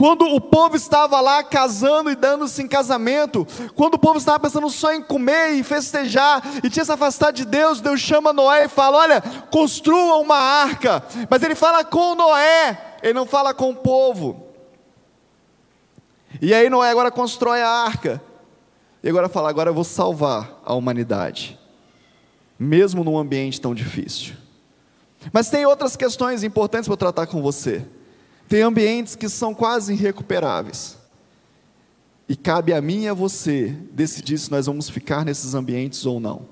Quando 0.00 0.24
o 0.24 0.40
povo 0.40 0.76
estava 0.76 1.20
lá 1.20 1.44
casando 1.44 2.10
e 2.10 2.14
dando-se 2.14 2.62
em 2.62 2.66
casamento, 2.66 3.46
quando 3.74 3.96
o 3.96 3.98
povo 3.98 4.16
estava 4.16 4.40
pensando 4.40 4.70
só 4.70 4.94
em 4.94 5.02
comer 5.02 5.50
e 5.50 5.62
festejar, 5.62 6.42
e 6.64 6.70
tinha 6.70 6.82
se 6.86 6.90
afastado 6.90 7.34
de 7.34 7.44
Deus, 7.44 7.82
Deus 7.82 8.00
chama 8.00 8.32
Noé 8.32 8.64
e 8.64 8.68
fala: 8.68 8.96
Olha, 8.96 9.20
construa 9.50 10.16
uma 10.16 10.38
arca. 10.38 11.04
Mas 11.28 11.42
ele 11.42 11.54
fala 11.54 11.84
com 11.84 12.14
Noé, 12.14 12.96
ele 13.02 13.12
não 13.12 13.26
fala 13.26 13.52
com 13.52 13.72
o 13.72 13.76
povo. 13.76 14.46
E 16.40 16.54
aí 16.54 16.70
Noé 16.70 16.88
agora 16.88 17.10
constrói 17.10 17.60
a 17.60 17.68
arca. 17.68 18.22
E 19.04 19.08
agora 19.10 19.28
fala: 19.28 19.50
Agora 19.50 19.68
eu 19.68 19.74
vou 19.74 19.84
salvar 19.84 20.62
a 20.64 20.72
humanidade, 20.72 21.58
mesmo 22.58 23.04
num 23.04 23.18
ambiente 23.18 23.60
tão 23.60 23.74
difícil. 23.74 24.32
Mas 25.30 25.50
tem 25.50 25.66
outras 25.66 25.94
questões 25.94 26.42
importantes 26.42 26.88
para 26.88 26.96
tratar 26.96 27.26
com 27.26 27.42
você. 27.42 27.86
Tem 28.50 28.62
ambientes 28.62 29.14
que 29.14 29.28
são 29.28 29.54
quase 29.54 29.92
irrecuperáveis. 29.92 30.98
E 32.28 32.34
cabe 32.34 32.72
a 32.72 32.80
mim 32.80 33.04
e 33.04 33.08
a 33.08 33.14
você 33.14 33.68
decidir 33.92 34.38
se 34.38 34.50
nós 34.50 34.66
vamos 34.66 34.90
ficar 34.90 35.24
nesses 35.24 35.54
ambientes 35.54 36.04
ou 36.04 36.18
não. 36.18 36.46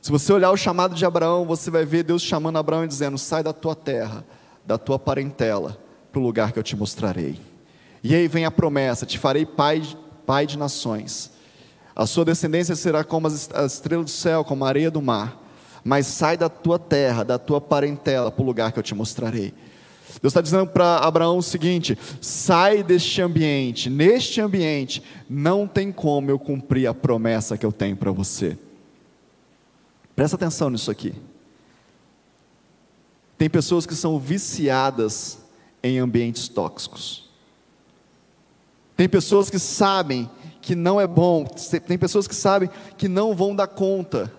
Se 0.00 0.12
você 0.12 0.32
olhar 0.32 0.52
o 0.52 0.56
chamado 0.56 0.94
de 0.94 1.04
Abraão, 1.04 1.44
você 1.46 1.68
vai 1.68 1.84
ver 1.84 2.04
Deus 2.04 2.22
chamando 2.22 2.58
Abraão 2.58 2.84
e 2.84 2.86
dizendo: 2.86 3.18
sai 3.18 3.42
da 3.42 3.52
tua 3.52 3.74
terra, 3.74 4.24
da 4.64 4.78
tua 4.78 4.96
parentela, 4.96 5.76
para 6.12 6.20
o 6.20 6.22
lugar 6.22 6.52
que 6.52 6.60
eu 6.60 6.62
te 6.62 6.76
mostrarei. 6.76 7.40
E 8.00 8.14
aí 8.14 8.28
vem 8.28 8.44
a 8.44 8.50
promessa: 8.52 9.04
te 9.04 9.18
farei 9.18 9.44
pai, 9.44 9.82
pai 10.24 10.46
de 10.46 10.56
nações. 10.56 11.32
A 11.96 12.06
sua 12.06 12.24
descendência 12.24 12.76
será 12.76 13.02
como 13.02 13.26
as 13.26 13.50
estrelas 13.66 14.04
do 14.04 14.10
céu, 14.12 14.44
como 14.44 14.64
a 14.64 14.68
areia 14.68 14.92
do 14.92 15.02
mar. 15.02 15.42
Mas 15.82 16.06
sai 16.06 16.36
da 16.36 16.48
tua 16.48 16.78
terra, 16.78 17.24
da 17.24 17.36
tua 17.36 17.60
parentela, 17.60 18.30
para 18.30 18.42
o 18.44 18.46
lugar 18.46 18.70
que 18.70 18.78
eu 18.78 18.82
te 18.82 18.94
mostrarei. 18.94 19.52
Deus 20.24 20.32
está 20.32 20.40
dizendo 20.40 20.66
para 20.66 20.96
Abraão 20.96 21.36
o 21.36 21.42
seguinte: 21.42 21.98
sai 22.18 22.82
deste 22.82 23.20
ambiente, 23.20 23.90
neste 23.90 24.40
ambiente 24.40 25.02
não 25.28 25.68
tem 25.68 25.92
como 25.92 26.30
eu 26.30 26.38
cumprir 26.38 26.86
a 26.86 26.94
promessa 26.94 27.58
que 27.58 27.66
eu 27.66 27.70
tenho 27.70 27.94
para 27.94 28.10
você. 28.10 28.56
Presta 30.16 30.36
atenção 30.36 30.70
nisso 30.70 30.90
aqui. 30.90 31.14
Tem 33.36 33.50
pessoas 33.50 33.84
que 33.84 33.94
são 33.94 34.18
viciadas 34.18 35.40
em 35.82 35.98
ambientes 35.98 36.48
tóxicos. 36.48 37.28
Tem 38.96 39.06
pessoas 39.06 39.50
que 39.50 39.58
sabem 39.58 40.30
que 40.62 40.74
não 40.74 40.98
é 40.98 41.06
bom, 41.06 41.44
tem 41.86 41.98
pessoas 41.98 42.26
que 42.26 42.34
sabem 42.34 42.70
que 42.96 43.08
não 43.08 43.34
vão 43.34 43.54
dar 43.54 43.66
conta, 43.66 44.32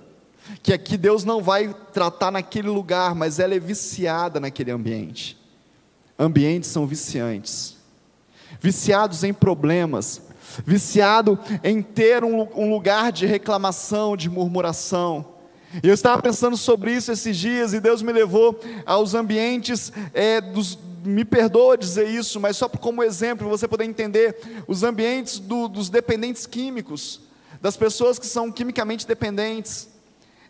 que 0.63 0.73
aqui 0.73 0.97
Deus 0.97 1.23
não 1.23 1.43
vai 1.43 1.75
tratar 1.93 2.31
naquele 2.31 2.69
lugar, 2.69 3.13
mas 3.13 3.37
ela 3.37 3.53
é 3.53 3.59
viciada 3.59 4.39
naquele 4.39 4.71
ambiente 4.71 5.44
ambientes 6.17 6.69
são 6.69 6.87
viciantes, 6.87 7.75
viciados 8.59 9.23
em 9.23 9.33
problemas, 9.33 10.21
viciado 10.65 11.37
em 11.63 11.81
ter 11.81 12.23
um, 12.23 12.47
um 12.55 12.69
lugar 12.69 13.11
de 13.11 13.25
reclamação, 13.25 14.15
de 14.15 14.29
murmuração. 14.29 15.33
Eu 15.83 15.93
estava 15.93 16.21
pensando 16.21 16.55
sobre 16.55 16.93
isso 16.93 17.11
esses 17.11 17.35
dias 17.35 17.73
e 17.73 17.79
Deus 17.81 18.01
me 18.01 18.13
levou 18.13 18.57
aos 18.85 19.13
ambientes 19.13 19.91
é, 20.13 20.39
dos, 20.39 20.79
me 21.03 21.25
perdoa 21.25 21.77
dizer 21.77 22.07
isso, 22.07 22.39
mas 22.39 22.55
só 22.55 22.69
como 22.69 23.03
exemplo, 23.03 23.49
você 23.49 23.67
poder 23.67 23.83
entender 23.83 24.37
os 24.67 24.83
ambientes 24.83 25.37
do, 25.39 25.67
dos 25.67 25.89
dependentes 25.89 26.45
químicos, 26.45 27.21
das 27.61 27.75
pessoas 27.75 28.17
que 28.17 28.25
são 28.25 28.51
quimicamente 28.51 29.05
dependentes. 29.05 29.89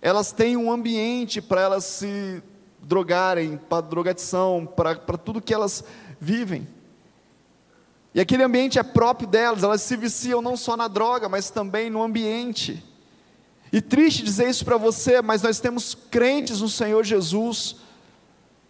Elas 0.01 0.31
têm 0.31 0.55
um 0.55 0.71
ambiente 0.71 1.41
para 1.41 1.61
elas 1.61 1.85
se 1.85 2.43
drogarem, 2.85 3.57
para 3.57 3.81
drogadição, 3.81 4.65
para, 4.65 4.95
tudo 5.17 5.41
que 5.41 5.53
elas 5.53 5.83
vivem. 6.19 6.67
E 8.13 8.21
aquele 8.21 8.43
ambiente 8.43 8.79
é 8.79 8.83
próprio 8.83 9.27
delas, 9.27 9.63
elas 9.63 9.81
se 9.81 9.97
viciam 9.97 10.41
não 10.41 10.55
só 10.55 10.77
na 10.77 10.87
droga, 10.87 11.27
mas 11.27 11.49
também 11.49 11.89
no 11.89 12.01
ambiente. 12.01 12.83
E 13.73 13.81
triste 13.81 14.23
dizer 14.23 14.49
isso 14.49 14.63
para 14.63 14.77
você, 14.77 15.21
mas 15.21 15.41
nós 15.41 15.59
temos 15.59 15.95
crentes 16.09 16.61
no 16.61 16.69
Senhor 16.69 17.03
Jesus, 17.03 17.77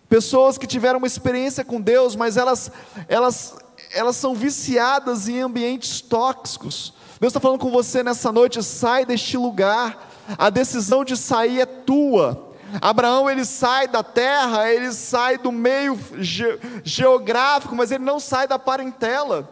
pessoas 0.10 0.58
que 0.58 0.66
tiveram 0.66 0.98
uma 0.98 1.08
experiência 1.08 1.64
com 1.64 1.80
Deus, 1.80 2.16
mas 2.16 2.38
elas, 2.38 2.72
elas, 3.08 3.56
elas 3.92 4.16
são 4.16 4.34
viciadas 4.34 5.28
em 5.28 5.42
ambientes 5.42 6.02
tóxicos. 6.02 6.94
Deus 7.20 7.32
está 7.32 7.40
falando 7.40 7.60
com 7.60 7.70
você 7.70 8.02
nessa 8.02 8.32
noite, 8.32 8.64
sai 8.64 9.06
deste 9.06 9.38
lugar, 9.38 10.10
a 10.38 10.50
decisão 10.50 11.06
de 11.06 11.16
sair 11.16 11.60
é 11.60 11.66
tua. 11.66 12.45
Abraão 12.82 13.30
ele 13.30 13.46
sai 13.46 13.88
da 13.88 14.04
terra, 14.04 14.72
ele 14.72 14.92
sai 14.92 15.38
do 15.38 15.52
meio 15.52 15.98
ge 16.18 16.60
geográfico, 16.84 17.76
mas 17.76 17.92
ele 17.92 18.04
não 18.04 18.20
sai 18.20 18.48
da 18.48 18.58
parentela. 18.58 19.50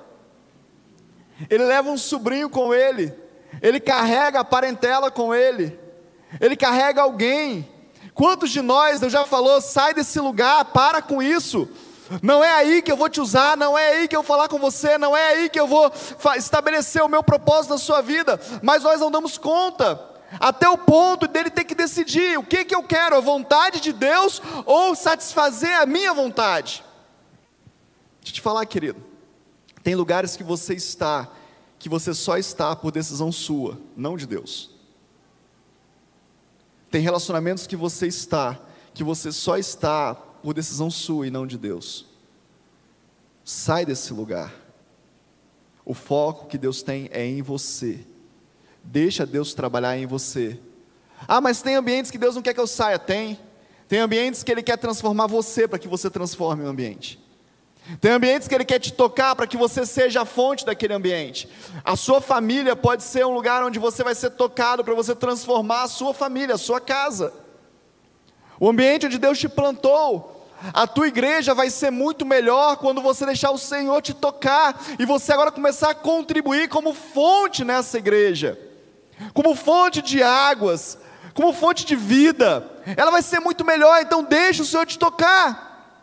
Ele 1.50 1.64
leva 1.64 1.90
um 1.90 1.98
sobrinho 1.98 2.50
com 2.50 2.74
ele, 2.74 3.14
ele 3.62 3.80
carrega 3.80 4.40
a 4.40 4.46
parentela 4.46 5.12
com 5.12 5.34
ele, 5.34 5.78
ele 6.40 6.56
carrega 6.56 7.02
alguém. 7.02 7.70
Quantos 8.14 8.52
de 8.52 8.62
nós, 8.62 9.02
eu 9.02 9.10
já 9.10 9.26
falou, 9.26 9.60
sai 9.60 9.94
desse 9.94 10.20
lugar, 10.20 10.66
para 10.66 11.02
com 11.02 11.22
isso. 11.22 11.68
Não 12.22 12.44
é 12.44 12.54
aí 12.54 12.82
que 12.82 12.92
eu 12.92 12.98
vou 12.98 13.10
te 13.10 13.20
usar, 13.20 13.58
não 13.58 13.78
é 13.78 13.98
aí 13.98 14.08
que 14.08 14.16
eu 14.16 14.22
vou 14.22 14.28
falar 14.28 14.48
com 14.48 14.60
você, 14.60 14.98
não 14.98 15.18
é 15.18 15.30
aí 15.30 15.50
que 15.50 15.60
eu 15.60 15.66
vou 15.66 15.92
estabelecer 16.36 17.02
o 17.02 17.10
meu 17.10 17.24
propósito 17.24 17.72
na 17.72 17.78
sua 17.78 18.02
vida, 18.02 18.40
mas 18.62 18.84
nós 18.84 19.00
não 19.00 19.10
damos 19.10 19.38
conta 19.38 20.13
até 20.40 20.70
o 20.70 20.78
ponto 20.78 21.28
dele 21.28 21.50
ter 21.50 21.64
que 21.64 21.76
decidir 21.76 22.38
o 22.38 22.44
que, 22.44 22.66
que 22.66 22.76
eu 22.76 22.84
quero, 22.84 23.16
a 23.16 23.20
vontade 23.20 23.80
de 23.80 23.92
Deus 23.94 24.42
ou 24.66 24.96
satisfazer 24.96 25.80
a 25.80 25.86
minha 25.86 26.14
vontade. 26.14 26.84
Deixa 28.22 28.32
eu 28.32 28.34
te 28.36 28.42
falar, 28.42 28.66
querido, 28.66 29.04
tem 29.84 29.96
lugares 29.96 30.36
que 30.36 30.44
você 30.44 30.74
está, 30.74 31.30
que 31.78 31.90
você 31.90 32.14
só 32.14 32.38
está 32.38 32.76
por 32.76 32.92
decisão 32.92 33.32
sua, 33.32 33.80
não 33.96 34.16
de 34.16 34.26
Deus. 34.26 34.72
Tem 36.90 37.02
relacionamentos 37.02 37.68
que 37.68 37.76
você 37.76 38.08
está, 38.08 38.60
que 38.94 39.04
você 39.04 39.32
só 39.32 39.58
está 39.58 40.16
por 40.16 40.54
decisão 40.54 40.90
sua 40.92 41.28
e 41.28 41.32
não 41.32 41.48
de 41.48 41.58
Deus. 41.58 42.06
Sai 43.44 43.86
desse 43.86 44.14
lugar. 44.14 44.54
O 45.84 45.94
foco 45.94 46.48
que 46.48 46.58
Deus 46.58 46.82
tem 46.82 47.10
é 47.12 47.26
em 47.26 47.42
você 47.42 48.06
Deixa 48.84 49.26
Deus 49.26 49.54
trabalhar 49.54 49.98
em 49.98 50.06
você. 50.06 50.60
Ah, 51.28 51.40
mas 51.40 51.62
tem 51.62 51.76
ambientes 51.76 52.12
que 52.12 52.18
Deus 52.18 52.36
não 52.36 52.42
quer 52.42 52.54
que 52.54 52.60
eu 52.60 52.68
saia. 52.68 53.00
Tem. 53.00 53.40
Tem 53.88 54.00
ambientes 54.00 54.44
que 54.44 54.52
Ele 54.52 54.64
quer 54.64 54.78
transformar 54.78 55.28
você 55.28 55.68
para 55.68 55.80
que 55.80 55.88
você 55.88 56.10
transforme 56.10 56.64
o 56.64 56.68
ambiente. 56.68 57.20
Tem 58.00 58.12
ambientes 58.12 58.48
que 58.48 58.56
Ele 58.56 58.66
quer 58.66 58.80
te 58.80 58.94
tocar 58.94 59.36
para 59.36 59.46
que 59.46 59.58
você 59.58 59.86
seja 59.86 60.22
a 60.22 60.26
fonte 60.26 60.66
daquele 60.66 60.94
ambiente. 60.94 61.50
A 61.84 61.96
sua 61.96 62.22
família 62.22 62.76
pode 62.76 63.04
ser 63.04 63.26
um 63.26 63.34
lugar 63.34 63.64
onde 63.64 63.80
você 63.80 64.04
vai 64.04 64.16
ser 64.16 64.32
tocado 64.32 64.84
para 64.84 64.94
você 64.94 65.14
transformar 65.14 65.84
a 65.84 65.88
sua 65.88 66.14
família, 66.14 66.56
a 66.56 66.58
sua 66.58 66.80
casa. 66.80 67.34
O 68.60 68.70
ambiente 68.70 69.06
onde 69.06 69.18
Deus 69.18 69.38
te 69.38 69.50
plantou. 69.50 70.50
A 70.74 70.88
tua 70.88 71.08
igreja 71.08 71.54
vai 71.54 71.70
ser 71.70 71.92
muito 71.92 72.26
melhor 72.26 72.78
quando 72.78 73.02
você 73.02 73.26
deixar 73.26 73.52
o 73.52 73.58
Senhor 73.58 74.02
te 74.02 74.14
tocar 74.14 74.82
e 74.98 75.06
você 75.06 75.34
agora 75.34 75.52
começar 75.52 75.90
a 75.90 75.96
contribuir 75.96 76.70
como 76.70 76.94
fonte 76.94 77.66
nessa 77.66 77.98
igreja, 77.98 78.58
como 79.34 79.56
fonte 79.56 80.02
de 80.02 80.22
águas, 80.22 80.98
como 81.34 81.54
fonte 81.54 81.86
de 81.86 81.96
vida. 81.96 82.70
Ela 82.98 83.12
vai 83.12 83.22
ser 83.22 83.40
muito 83.40 83.64
melhor, 83.66 84.02
então 84.02 84.24
deixa 84.24 84.64
o 84.64 84.66
Senhor 84.66 84.86
te 84.86 84.98
tocar, 84.98 86.02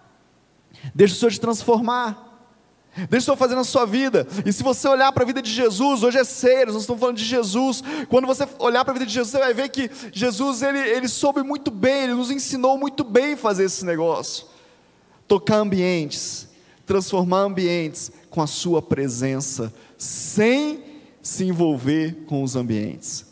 deixa 0.94 1.14
o 1.14 1.18
Senhor 1.18 1.30
te 1.30 1.40
transformar. 1.40 2.30
Deixa 3.08 3.18
o 3.18 3.26
Senhor 3.26 3.36
fazer 3.36 3.54
na 3.54 3.62
sua 3.62 3.86
vida. 3.86 4.26
E 4.44 4.52
se 4.52 4.62
você 4.62 4.88
olhar 4.88 5.12
para 5.12 5.22
a 5.22 5.26
vida 5.26 5.40
de 5.40 5.50
Jesus, 5.50 6.02
hoje 6.02 6.18
é 6.18 6.24
sério, 6.24 6.72
nós 6.72 6.82
estamos 6.82 7.00
falando 7.00 7.16
de 7.16 7.24
Jesus. 7.24 7.82
Quando 8.08 8.26
você 8.26 8.46
olhar 8.58 8.84
para 8.84 8.92
a 8.92 8.94
vida 8.94 9.06
de 9.06 9.12
Jesus, 9.12 9.30
você 9.30 9.38
vai 9.38 9.54
ver 9.54 9.68
que 9.68 9.88
Jesus, 10.12 10.60
ele, 10.62 10.78
ele 10.78 11.08
soube 11.08 11.42
muito 11.42 11.70
bem, 11.70 12.04
ele 12.04 12.14
nos 12.14 12.30
ensinou 12.30 12.76
muito 12.76 13.04
bem 13.04 13.36
fazer 13.36 13.64
esse 13.64 13.84
negócio. 13.84 14.46
Tocar 15.28 15.58
ambientes, 15.58 16.48
transformar 16.84 17.42
ambientes 17.42 18.10
com 18.28 18.42
a 18.42 18.46
sua 18.46 18.82
presença, 18.82 19.72
sem 19.96 20.89
se 21.22 21.44
envolver 21.44 22.24
com 22.26 22.42
os 22.42 22.56
ambientes. 22.56 23.26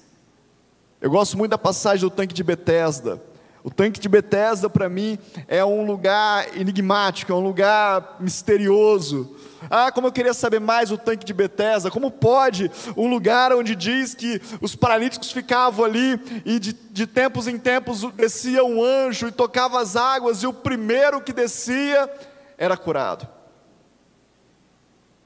Eu 1.00 1.10
gosto 1.10 1.38
muito 1.38 1.50
da 1.50 1.58
passagem 1.58 2.00
do 2.00 2.10
tanque 2.10 2.34
de 2.34 2.42
Betesda. 2.42 3.22
O 3.62 3.70
tanque 3.70 4.00
de 4.00 4.08
Betesda 4.08 4.70
para 4.70 4.88
mim 4.88 5.18
é 5.46 5.64
um 5.64 5.84
lugar 5.84 6.56
enigmático, 6.56 7.30
é 7.30 7.34
um 7.34 7.40
lugar 7.40 8.16
misterioso. 8.18 9.36
Ah, 9.68 9.92
como 9.92 10.06
eu 10.06 10.12
queria 10.12 10.32
saber 10.32 10.60
mais 10.60 10.90
o 10.90 10.98
tanque 10.98 11.24
de 11.24 11.34
Betesda. 11.34 11.90
Como 11.90 12.10
pode 12.10 12.70
um 12.96 13.08
lugar 13.08 13.52
onde 13.52 13.74
diz 13.74 14.14
que 14.14 14.40
os 14.60 14.74
paralíticos 14.74 15.30
ficavam 15.30 15.84
ali 15.84 16.20
e 16.44 16.58
de, 16.58 16.72
de 16.72 17.06
tempos 17.06 17.46
em 17.46 17.58
tempos 17.58 18.02
descia 18.12 18.64
um 18.64 18.82
anjo 18.82 19.28
e 19.28 19.32
tocava 19.32 19.80
as 19.80 19.96
águas 19.96 20.42
e 20.42 20.46
o 20.46 20.52
primeiro 20.52 21.20
que 21.20 21.32
descia 21.32 22.10
era 22.56 22.76
curado. 22.76 23.28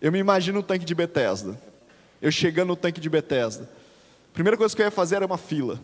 Eu 0.00 0.10
me 0.10 0.18
imagino 0.18 0.60
o 0.60 0.62
tanque 0.62 0.84
de 0.84 0.94
Betesda. 0.94 1.56
Eu 2.22 2.30
chegando 2.30 2.68
no 2.68 2.76
tanque 2.76 3.00
de 3.00 3.10
Betesda. 3.10 3.68
A 4.30 4.32
primeira 4.32 4.56
coisa 4.56 4.74
que 4.74 4.80
eu 4.80 4.86
ia 4.86 4.92
fazer 4.92 5.16
era 5.16 5.26
uma 5.26 5.36
fila. 5.36 5.80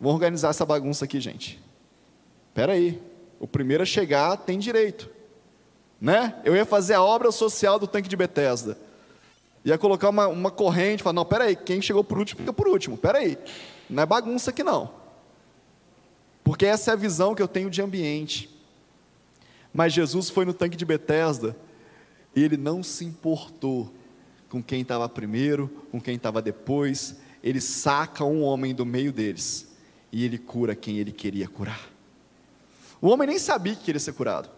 Vamos 0.00 0.14
organizar 0.14 0.48
essa 0.48 0.64
bagunça 0.64 1.04
aqui, 1.04 1.20
gente. 1.20 1.62
Espera 2.48 2.72
aí, 2.72 3.00
o 3.38 3.46
primeiro 3.46 3.82
a 3.82 3.86
chegar 3.86 4.36
tem 4.38 4.58
direito. 4.58 5.10
Né? 6.00 6.34
Eu 6.42 6.56
ia 6.56 6.64
fazer 6.64 6.94
a 6.94 7.02
obra 7.02 7.30
social 7.30 7.78
do 7.78 7.86
tanque 7.86 8.08
de 8.08 8.16
Bethesda. 8.16 8.78
Ia 9.62 9.76
colocar 9.76 10.08
uma, 10.08 10.26
uma 10.26 10.50
corrente, 10.50 11.02
falar, 11.02 11.12
não, 11.12 11.22
espera 11.22 11.44
aí, 11.44 11.54
quem 11.54 11.82
chegou 11.82 12.02
por 12.02 12.18
último 12.18 12.40
fica 12.40 12.52
por 12.52 12.68
último. 12.68 12.94
Espera 12.94 13.18
aí, 13.18 13.36
não 13.90 14.02
é 14.02 14.06
bagunça 14.06 14.50
aqui 14.50 14.62
não. 14.62 14.90
Porque 16.42 16.64
essa 16.64 16.92
é 16.92 16.94
a 16.94 16.96
visão 16.96 17.34
que 17.34 17.42
eu 17.42 17.48
tenho 17.48 17.68
de 17.68 17.82
ambiente. 17.82 18.48
Mas 19.72 19.92
Jesus 19.92 20.30
foi 20.30 20.46
no 20.46 20.54
tanque 20.54 20.76
de 20.76 20.84
Bethesda 20.84 21.54
e 22.34 22.42
ele 22.42 22.56
não 22.56 22.82
se 22.82 23.04
importou 23.04 23.92
com 24.48 24.62
quem 24.62 24.82
estava 24.82 25.08
primeiro, 25.08 25.68
com 25.90 26.00
quem 26.00 26.16
estava 26.16 26.40
depois. 26.40 27.16
Ele 27.42 27.60
saca 27.60 28.24
um 28.24 28.42
homem 28.42 28.74
do 28.74 28.86
meio 28.86 29.12
deles 29.12 29.68
e 30.12 30.24
ele 30.24 30.38
cura 30.38 30.74
quem 30.74 30.98
ele 30.98 31.12
queria 31.12 31.48
curar. 31.48 31.80
O 33.00 33.08
homem 33.08 33.28
nem 33.28 33.38
sabia 33.38 33.74
que 33.74 33.84
queria 33.84 34.00
ser 34.00 34.12
curado. 34.12 34.50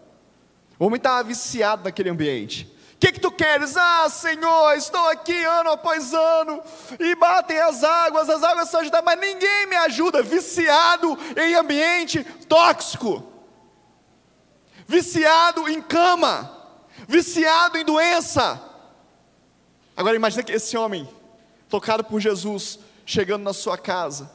O 0.77 0.85
homem 0.85 0.97
estava 0.97 1.23
viciado 1.23 1.83
naquele 1.83 2.09
ambiente. 2.09 2.73
O 2.93 2.97
que, 2.99 3.13
que 3.13 3.19
tu 3.19 3.31
queres? 3.31 3.77
Ah, 3.77 4.09
Senhor, 4.09 4.73
estou 4.75 5.09
aqui 5.09 5.43
ano 5.43 5.71
após 5.71 6.13
ano, 6.13 6.61
e 6.99 7.15
batem 7.15 7.57
as 7.59 7.81
águas, 7.83 8.29
as 8.29 8.43
águas 8.43 8.69
são 8.69 8.81
ajudadas, 8.81 9.05
mas 9.05 9.19
ninguém 9.19 9.67
me 9.67 9.75
ajuda, 9.77 10.21
viciado 10.21 11.17
em 11.37 11.55
ambiente 11.55 12.23
tóxico, 12.47 13.23
viciado 14.85 15.69
em 15.69 15.81
cama, 15.81 16.51
viciado 17.07 17.77
em 17.77 17.85
doença. 17.85 18.68
Agora 19.99 20.15
imagine 20.15 20.45
que 20.45 20.53
esse 20.53 20.77
homem, 20.77 21.05
tocado 21.67 22.05
por 22.05 22.21
Jesus, 22.21 22.79
chegando 23.05 23.43
na 23.43 23.51
sua 23.51 23.77
casa, 23.77 24.31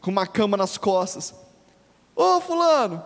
com 0.00 0.12
uma 0.12 0.28
cama 0.28 0.56
nas 0.56 0.78
costas. 0.78 1.34
Ô 2.14 2.36
oh, 2.36 2.40
fulano, 2.40 3.04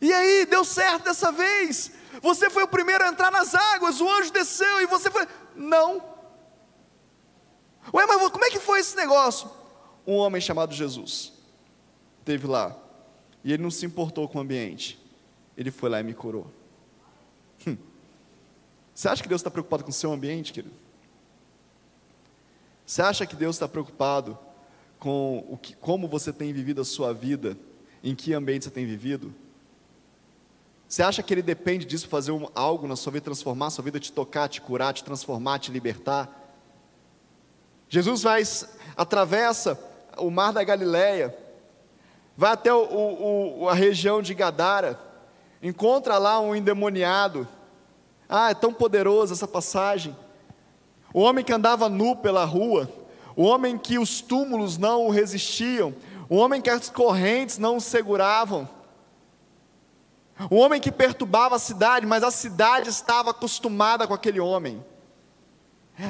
e 0.00 0.12
aí, 0.12 0.44
deu 0.46 0.64
certo 0.64 1.04
dessa 1.04 1.30
vez? 1.30 1.92
Você 2.20 2.50
foi 2.50 2.64
o 2.64 2.68
primeiro 2.68 3.04
a 3.04 3.08
entrar 3.08 3.30
nas 3.30 3.54
águas, 3.54 4.00
o 4.00 4.10
anjo 4.10 4.32
desceu 4.32 4.80
e 4.80 4.86
você 4.86 5.08
foi. 5.08 5.28
Não. 5.54 6.02
Ué, 7.94 8.04
mas 8.04 8.28
como 8.32 8.44
é 8.44 8.50
que 8.50 8.58
foi 8.58 8.80
esse 8.80 8.96
negócio? 8.96 9.48
Um 10.04 10.16
homem 10.16 10.40
chamado 10.40 10.74
Jesus 10.74 11.32
teve 12.24 12.48
lá 12.48 12.76
e 13.44 13.52
ele 13.52 13.62
não 13.62 13.70
se 13.70 13.86
importou 13.86 14.28
com 14.28 14.38
o 14.38 14.40
ambiente. 14.40 14.98
Ele 15.56 15.70
foi 15.70 15.88
lá 15.88 16.00
e 16.00 16.02
me 16.02 16.14
curou. 16.14 16.50
Hum. 17.64 17.76
Você 18.92 19.08
acha 19.08 19.22
que 19.22 19.28
Deus 19.28 19.40
está 19.40 19.52
preocupado 19.52 19.84
com 19.84 19.90
o 19.90 19.92
seu 19.92 20.12
ambiente, 20.12 20.52
querido? 20.52 20.85
Você 22.86 23.02
acha 23.02 23.26
que 23.26 23.34
Deus 23.34 23.56
está 23.56 23.66
preocupado 23.66 24.38
com 25.00 25.44
o 25.50 25.58
que, 25.58 25.74
como 25.74 26.06
você 26.06 26.32
tem 26.32 26.52
vivido 26.52 26.80
a 26.80 26.84
sua 26.84 27.12
vida, 27.12 27.58
em 28.02 28.14
que 28.14 28.32
ambiente 28.32 28.64
você 28.64 28.70
tem 28.70 28.86
vivido? 28.86 29.34
Você 30.88 31.02
acha 31.02 31.20
que 31.20 31.34
Ele 31.34 31.42
depende 31.42 31.84
disso 31.84 32.08
fazer 32.08 32.30
um, 32.30 32.48
algo 32.54 32.86
na 32.86 32.94
sua 32.94 33.12
vida, 33.12 33.24
transformar 33.24 33.66
a 33.66 33.70
sua 33.70 33.82
vida, 33.82 33.98
te 33.98 34.12
tocar, 34.12 34.48
te 34.48 34.60
curar, 34.60 34.94
te 34.94 35.02
transformar, 35.02 35.58
te 35.58 35.72
libertar? 35.72 36.44
Jesus 37.88 38.22
vai, 38.22 38.42
atravessa 38.96 39.78
o 40.16 40.30
mar 40.30 40.52
da 40.52 40.62
Galileia, 40.62 41.36
vai 42.36 42.52
até 42.52 42.72
o, 42.72 43.58
o, 43.58 43.68
a 43.68 43.74
região 43.74 44.22
de 44.22 44.32
Gadara, 44.32 44.98
encontra 45.60 46.18
lá 46.18 46.38
um 46.38 46.54
endemoniado. 46.54 47.48
Ah, 48.28 48.50
é 48.50 48.54
tão 48.54 48.72
poderosa 48.72 49.34
essa 49.34 49.48
passagem. 49.48 50.16
O 51.12 51.20
homem 51.20 51.44
que 51.44 51.52
andava 51.52 51.88
nu 51.88 52.16
pela 52.16 52.44
rua, 52.44 52.90
o 53.34 53.44
homem 53.44 53.78
que 53.78 53.98
os 53.98 54.20
túmulos 54.20 54.76
não 54.78 55.06
o 55.06 55.10
resistiam, 55.10 55.94
o 56.28 56.36
homem 56.36 56.60
que 56.60 56.70
as 56.70 56.88
correntes 56.88 57.58
não 57.58 57.76
o 57.76 57.80
seguravam, 57.80 58.68
o 60.50 60.56
homem 60.56 60.80
que 60.80 60.92
perturbava 60.92 61.56
a 61.56 61.58
cidade, 61.58 62.04
mas 62.04 62.22
a 62.22 62.30
cidade 62.30 62.90
estava 62.90 63.30
acostumada 63.30 64.06
com 64.06 64.12
aquele 64.12 64.40
homem. 64.40 64.84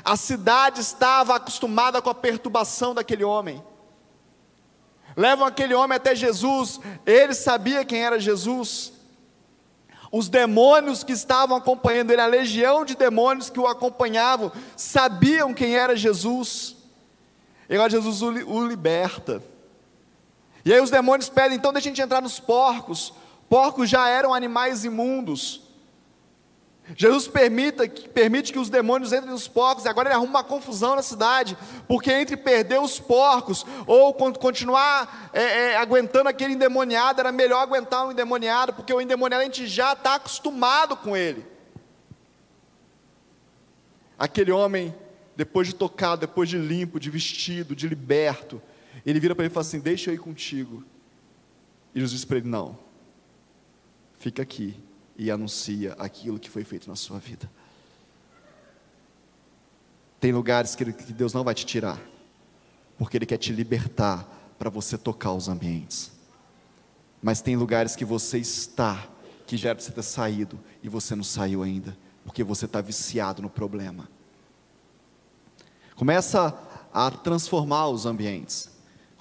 A 0.04 0.16
cidade 0.16 0.80
estava 0.80 1.36
acostumada 1.36 2.02
com 2.02 2.10
a 2.10 2.14
perturbação 2.14 2.92
daquele 2.92 3.22
homem. 3.22 3.62
Levam 5.16 5.46
aquele 5.46 5.74
homem 5.74 5.96
até 5.96 6.14
Jesus, 6.14 6.80
ele 7.06 7.34
sabia 7.34 7.84
quem 7.84 8.04
era 8.04 8.18
Jesus. 8.18 8.92
Os 10.10 10.28
demônios 10.28 11.02
que 11.02 11.12
estavam 11.12 11.56
acompanhando 11.56 12.10
ele, 12.10 12.20
a 12.20 12.26
legião 12.26 12.84
de 12.84 12.94
demônios 12.94 13.50
que 13.50 13.60
o 13.60 13.66
acompanhavam, 13.66 14.52
sabiam 14.76 15.52
quem 15.52 15.76
era 15.76 15.96
Jesus. 15.96 16.76
E 17.68 17.74
agora 17.74 17.90
Jesus 17.90 18.22
o, 18.22 18.28
o 18.28 18.66
liberta. 18.66 19.42
E 20.64 20.72
aí 20.72 20.80
os 20.80 20.90
demônios 20.90 21.28
pedem, 21.28 21.56
então 21.56 21.72
deixa 21.72 21.88
a 21.88 21.90
gente 21.90 22.02
entrar 22.02 22.22
nos 22.22 22.40
porcos. 22.40 23.12
Porcos 23.48 23.88
já 23.88 24.08
eram 24.08 24.34
animais 24.34 24.84
imundos. 24.84 25.65
Jesus 26.94 27.26
permita, 27.26 27.88
permite 27.88 28.52
que 28.52 28.58
os 28.58 28.70
demônios 28.70 29.12
entrem 29.12 29.32
nos 29.32 29.48
porcos, 29.48 29.84
e 29.84 29.88
agora 29.88 30.08
ele 30.08 30.14
arruma 30.14 30.38
uma 30.38 30.44
confusão 30.44 30.94
na 30.94 31.02
cidade, 31.02 31.58
porque 31.88 32.12
entre 32.12 32.36
perder 32.36 32.80
os 32.80 33.00
porcos 33.00 33.66
ou 33.86 34.14
continuar 34.14 35.30
é, 35.32 35.42
é, 35.42 35.76
aguentando 35.76 36.28
aquele 36.28 36.52
endemoniado, 36.54 37.18
era 37.18 37.32
melhor 37.32 37.60
aguentar 37.60 38.06
um 38.06 38.12
endemoniado, 38.12 38.72
porque 38.72 38.94
o 38.94 39.00
endemoniado 39.00 39.42
a 39.42 39.46
gente 39.46 39.66
já 39.66 39.94
está 39.94 40.14
acostumado 40.14 40.96
com 40.96 41.16
ele. 41.16 41.44
Aquele 44.16 44.52
homem 44.52 44.94
depois 45.34 45.66
de 45.66 45.74
tocado, 45.74 46.20
depois 46.20 46.48
de 46.48 46.56
limpo, 46.56 47.00
de 47.00 47.10
vestido, 47.10 47.74
de 47.74 47.88
liberto, 47.88 48.62
ele 49.04 49.18
vira 49.18 49.34
para 49.34 49.44
ele 49.44 49.52
e 49.52 49.54
fala 49.54 49.66
assim: 49.66 49.80
Deixa 49.80 50.10
eu 50.10 50.14
ir 50.14 50.18
contigo. 50.18 50.84
E 51.94 52.00
Jesus 52.00 52.20
diz 52.20 52.24
para 52.24 52.38
ele: 52.38 52.48
Não, 52.48 52.78
fica 54.18 54.40
aqui 54.40 54.85
e 55.18 55.30
anuncia 55.30 55.94
aquilo 55.98 56.38
que 56.38 56.50
foi 56.50 56.64
feito 56.64 56.88
na 56.88 56.96
sua 56.96 57.18
vida. 57.18 57.50
Tem 60.20 60.32
lugares 60.32 60.74
que 60.74 60.84
Deus 60.84 61.32
não 61.32 61.44
vai 61.44 61.54
te 61.54 61.64
tirar, 61.64 62.00
porque 62.98 63.16
Ele 63.16 63.26
quer 63.26 63.38
te 63.38 63.52
libertar 63.52 64.26
para 64.58 64.70
você 64.70 64.96
tocar 64.96 65.32
os 65.32 65.48
ambientes. 65.48 66.10
Mas 67.22 67.40
tem 67.40 67.56
lugares 67.56 67.96
que 67.96 68.04
você 68.04 68.38
está, 68.38 69.06
que 69.46 69.56
já 69.56 69.70
era 69.70 69.76
para 69.76 69.84
você 69.84 69.92
ter 69.92 70.02
saído, 70.02 70.58
e 70.82 70.88
você 70.88 71.14
não 71.14 71.24
saiu 71.24 71.62
ainda, 71.62 71.96
porque 72.24 72.42
você 72.42 72.64
está 72.64 72.80
viciado 72.80 73.42
no 73.42 73.50
problema. 73.50 74.08
Começa 75.94 76.58
a 76.92 77.10
transformar 77.10 77.88
os 77.88 78.06
ambientes. 78.06 78.70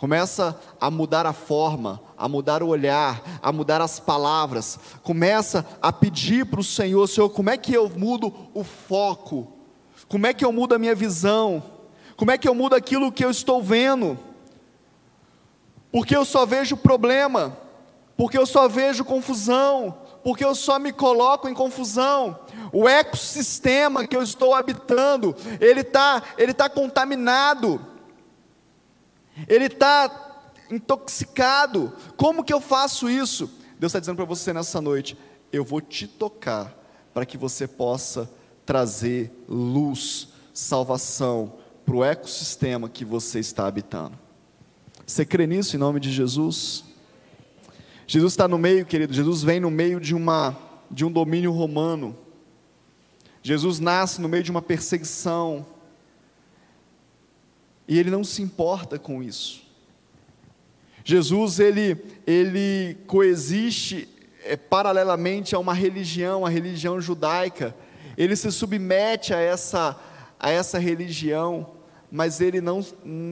Começa 0.05 0.55
a 0.79 0.91
mudar 0.91 1.25
a 1.25 1.33
forma, 1.33 1.99
a 2.15 2.29
mudar 2.29 2.61
o 2.61 2.67
olhar, 2.67 3.23
a 3.41 3.51
mudar 3.51 3.81
as 3.81 3.99
palavras. 3.99 4.77
Começa 5.01 5.65
a 5.81 5.91
pedir 5.91 6.45
para 6.45 6.59
o 6.59 6.63
Senhor: 6.63 7.07
Senhor, 7.07 7.27
como 7.29 7.49
é 7.49 7.57
que 7.57 7.73
eu 7.73 7.89
mudo 7.89 8.31
o 8.53 8.63
foco? 8.63 9.51
Como 10.07 10.27
é 10.27 10.31
que 10.31 10.45
eu 10.45 10.51
mudo 10.51 10.75
a 10.75 10.77
minha 10.77 10.93
visão? 10.93 11.63
Como 12.15 12.29
é 12.29 12.37
que 12.37 12.47
eu 12.47 12.53
mudo 12.53 12.75
aquilo 12.75 13.11
que 13.11 13.25
eu 13.25 13.31
estou 13.31 13.63
vendo? 13.63 14.15
Porque 15.91 16.15
eu 16.15 16.23
só 16.23 16.45
vejo 16.45 16.77
problema, 16.77 17.57
porque 18.15 18.37
eu 18.37 18.45
só 18.45 18.67
vejo 18.67 19.03
confusão, 19.03 19.97
porque 20.23 20.45
eu 20.45 20.53
só 20.53 20.77
me 20.77 20.93
coloco 20.93 21.49
em 21.49 21.53
confusão. 21.55 22.37
O 22.71 22.87
ecossistema 22.87 24.05
que 24.05 24.15
eu 24.15 24.21
estou 24.21 24.53
habitando, 24.53 25.35
ele 25.59 25.81
está 25.81 26.21
ele 26.37 26.53
tá 26.53 26.69
contaminado, 26.69 27.94
ele 29.47 29.65
está 29.65 30.51
intoxicado. 30.69 31.93
Como 32.15 32.43
que 32.43 32.53
eu 32.53 32.61
faço 32.61 33.09
isso? 33.09 33.49
Deus 33.79 33.91
está 33.91 33.99
dizendo 33.99 34.15
para 34.15 34.25
você 34.25 34.53
nessa 34.53 34.81
noite: 34.81 35.17
eu 35.51 35.63
vou 35.63 35.81
te 35.81 36.07
tocar 36.07 36.73
para 37.13 37.25
que 37.25 37.37
você 37.37 37.67
possa 37.67 38.29
trazer 38.65 39.31
luz, 39.47 40.29
salvação 40.53 41.53
para 41.85 41.95
o 41.95 42.03
ecossistema 42.03 42.89
que 42.89 43.05
você 43.05 43.39
está 43.39 43.67
habitando. 43.67 44.17
Você 45.05 45.23
crê 45.23 45.45
nisso 45.45 45.75
em 45.75 45.79
nome 45.79 45.99
de 45.99 46.11
Jesus? 46.11 46.83
Jesus 48.07 48.33
está 48.33 48.47
no 48.47 48.57
meio, 48.57 48.85
querido. 48.85 49.13
Jesus 49.13 49.43
vem 49.43 49.59
no 49.59 49.69
meio 49.69 49.99
de 49.99 50.15
uma 50.15 50.57
de 50.89 51.03
um 51.03 51.11
domínio 51.11 51.51
romano. 51.51 52.15
Jesus 53.41 53.79
nasce 53.79 54.21
no 54.21 54.29
meio 54.29 54.43
de 54.43 54.51
uma 54.51 54.61
perseguição. 54.61 55.65
E 57.87 57.99
ele 57.99 58.09
não 58.09 58.23
se 58.23 58.41
importa 58.41 58.97
com 58.97 59.21
isso. 59.21 59.63
Jesus 61.03 61.59
ele 61.59 61.97
ele 62.25 62.97
coexiste 63.05 64.09
é, 64.43 64.57
paralelamente 64.57 65.55
a 65.55 65.59
uma 65.59 65.73
religião, 65.73 66.45
a 66.45 66.49
religião 66.49 66.99
judaica. 66.99 67.75
Ele 68.17 68.35
se 68.35 68.51
submete 68.51 69.33
a 69.33 69.39
essa 69.39 69.99
a 70.39 70.49
essa 70.49 70.79
religião, 70.79 71.71
mas 72.11 72.41
ele 72.41 72.59
não 72.59 72.79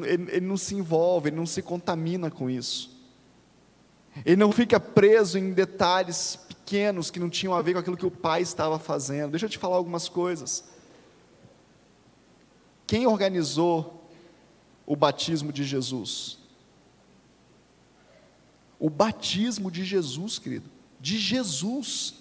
ele, 0.05 0.31
ele 0.31 0.45
não 0.45 0.57
se 0.57 0.75
envolve, 0.75 1.29
ele 1.29 1.35
não 1.35 1.47
se 1.47 1.61
contamina 1.61 2.29
com 2.29 2.49
isso. 2.49 2.93
Ele 4.23 4.35
não 4.35 4.51
fica 4.51 4.79
preso 4.79 5.39
em 5.39 5.51
detalhes 5.51 6.35
pequenos 6.47 7.09
que 7.09 7.19
não 7.19 7.29
tinham 7.29 7.55
a 7.55 7.61
ver 7.61 7.73
com 7.73 7.79
aquilo 7.79 7.97
que 7.97 8.05
o 8.05 8.11
pai 8.11 8.43
estava 8.43 8.77
fazendo. 8.77 9.31
Deixa 9.31 9.47
eu 9.47 9.49
te 9.49 9.57
falar 9.57 9.77
algumas 9.77 10.07
coisas. 10.07 10.63
Quem 12.85 13.07
organizou 13.07 14.02
o 14.85 14.95
batismo 14.95 15.51
de 15.51 15.63
Jesus? 15.63 16.37
O 18.79 18.89
batismo 18.89 19.71
de 19.71 19.85
Jesus, 19.85 20.37
querido. 20.37 20.69
De 20.99 21.17
Jesus. 21.17 22.15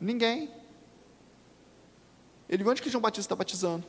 Ninguém. 0.00 0.50
Ele 2.48 2.62
viu 2.62 2.72
onde 2.72 2.80
que 2.80 2.90
João 2.90 3.02
Batista 3.02 3.26
está 3.26 3.36
batizando? 3.36 3.86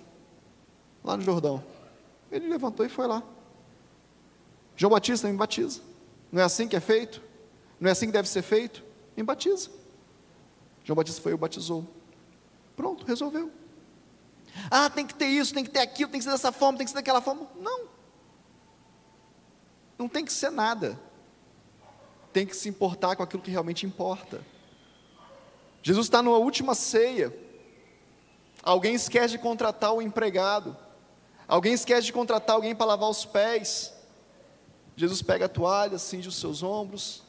Lá 1.04 1.16
no 1.16 1.24
Jordão. 1.24 1.64
Ele 2.32 2.48
levantou 2.48 2.86
e 2.86 2.90
foi 2.90 3.08
lá. 3.08 3.24
João 4.76 4.92
Batista 4.92 5.28
me 5.28 5.38
batiza. 5.38 5.82
Não 6.32 6.42
é 6.42 6.46
assim 6.46 6.68
que 6.68 6.76
é 6.76 6.80
feito? 6.80 7.22
Não 7.80 7.90
é 7.90 7.92
assim 7.92 8.08
que 8.08 8.12
deve 8.12 8.28
ser 8.28 8.42
feito? 8.42 8.84
Me 9.16 9.24
batiza. 9.24 9.70
João 10.84 10.96
Batista 10.96 11.22
foi 11.22 11.32
e 11.32 11.36
o 11.36 11.38
batizou. 11.38 11.88
Pronto, 12.76 13.06
resolveu. 13.06 13.52
Ah, 14.70 14.90
tem 14.90 15.06
que 15.06 15.14
ter 15.14 15.28
isso, 15.28 15.54
tem 15.54 15.64
que 15.64 15.70
ter 15.70 15.80
aquilo, 15.80 16.12
tem 16.12 16.20
que 16.20 16.24
ser 16.24 16.32
dessa 16.32 16.52
forma, 16.52 16.78
tem 16.78 16.86
que 16.86 16.92
ser 16.92 16.98
daquela 16.98 17.22
forma. 17.22 17.48
Não. 17.56 17.88
Não 19.98 20.10
tem 20.10 20.26
que 20.26 20.34
ser 20.34 20.50
nada. 20.50 21.00
Tem 22.34 22.46
que 22.46 22.56
se 22.56 22.70
importar 22.70 23.16
com 23.16 23.24
aquilo 23.24 23.42
que 23.42 23.52
realmente 23.52 23.86
importa. 23.86 24.42
Jesus 25.84 26.08
está 26.08 26.22
numa 26.22 26.38
última 26.38 26.76
ceia. 26.76 27.36
Alguém 28.64 28.94
esquece 28.94 29.30
de 29.30 29.40
contratar 29.40 29.94
o 29.94 30.02
empregado. 30.02 30.78
Alguém 31.48 31.74
esquece 31.74 32.06
de 32.06 32.14
contratar 32.14 32.56
alguém 32.56 32.76
para 32.76 32.86
lavar 32.86 33.10
os 33.10 33.26
pés. 33.26 33.94
Jesus 34.96 35.22
pega 35.22 35.46
a 35.46 35.50
toalha, 35.50 35.98
cinge 35.98 36.28
os 36.28 36.36
seus 36.36 36.62
ombros, 36.62 37.24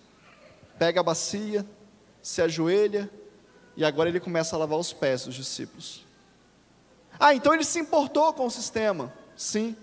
pega 0.79 1.01
a 1.01 1.03
bacia, 1.03 1.67
se 2.21 2.43
ajoelha 2.43 3.11
e 3.77 3.85
agora 3.85 4.09
ele 4.09 4.21
começa 4.21 4.55
a 4.55 4.59
lavar 4.59 4.79
os 4.79 4.93
pés 4.93 5.25
dos 5.25 5.35
discípulos. 5.35 6.05
Ah, 7.25 7.37
então 7.37 7.55
ele 7.55 7.63
se 7.63 7.79
importou 7.79 8.33
com 8.33 8.47
o 8.47 8.51
sistema. 8.51 9.13
Sim, 9.37 9.77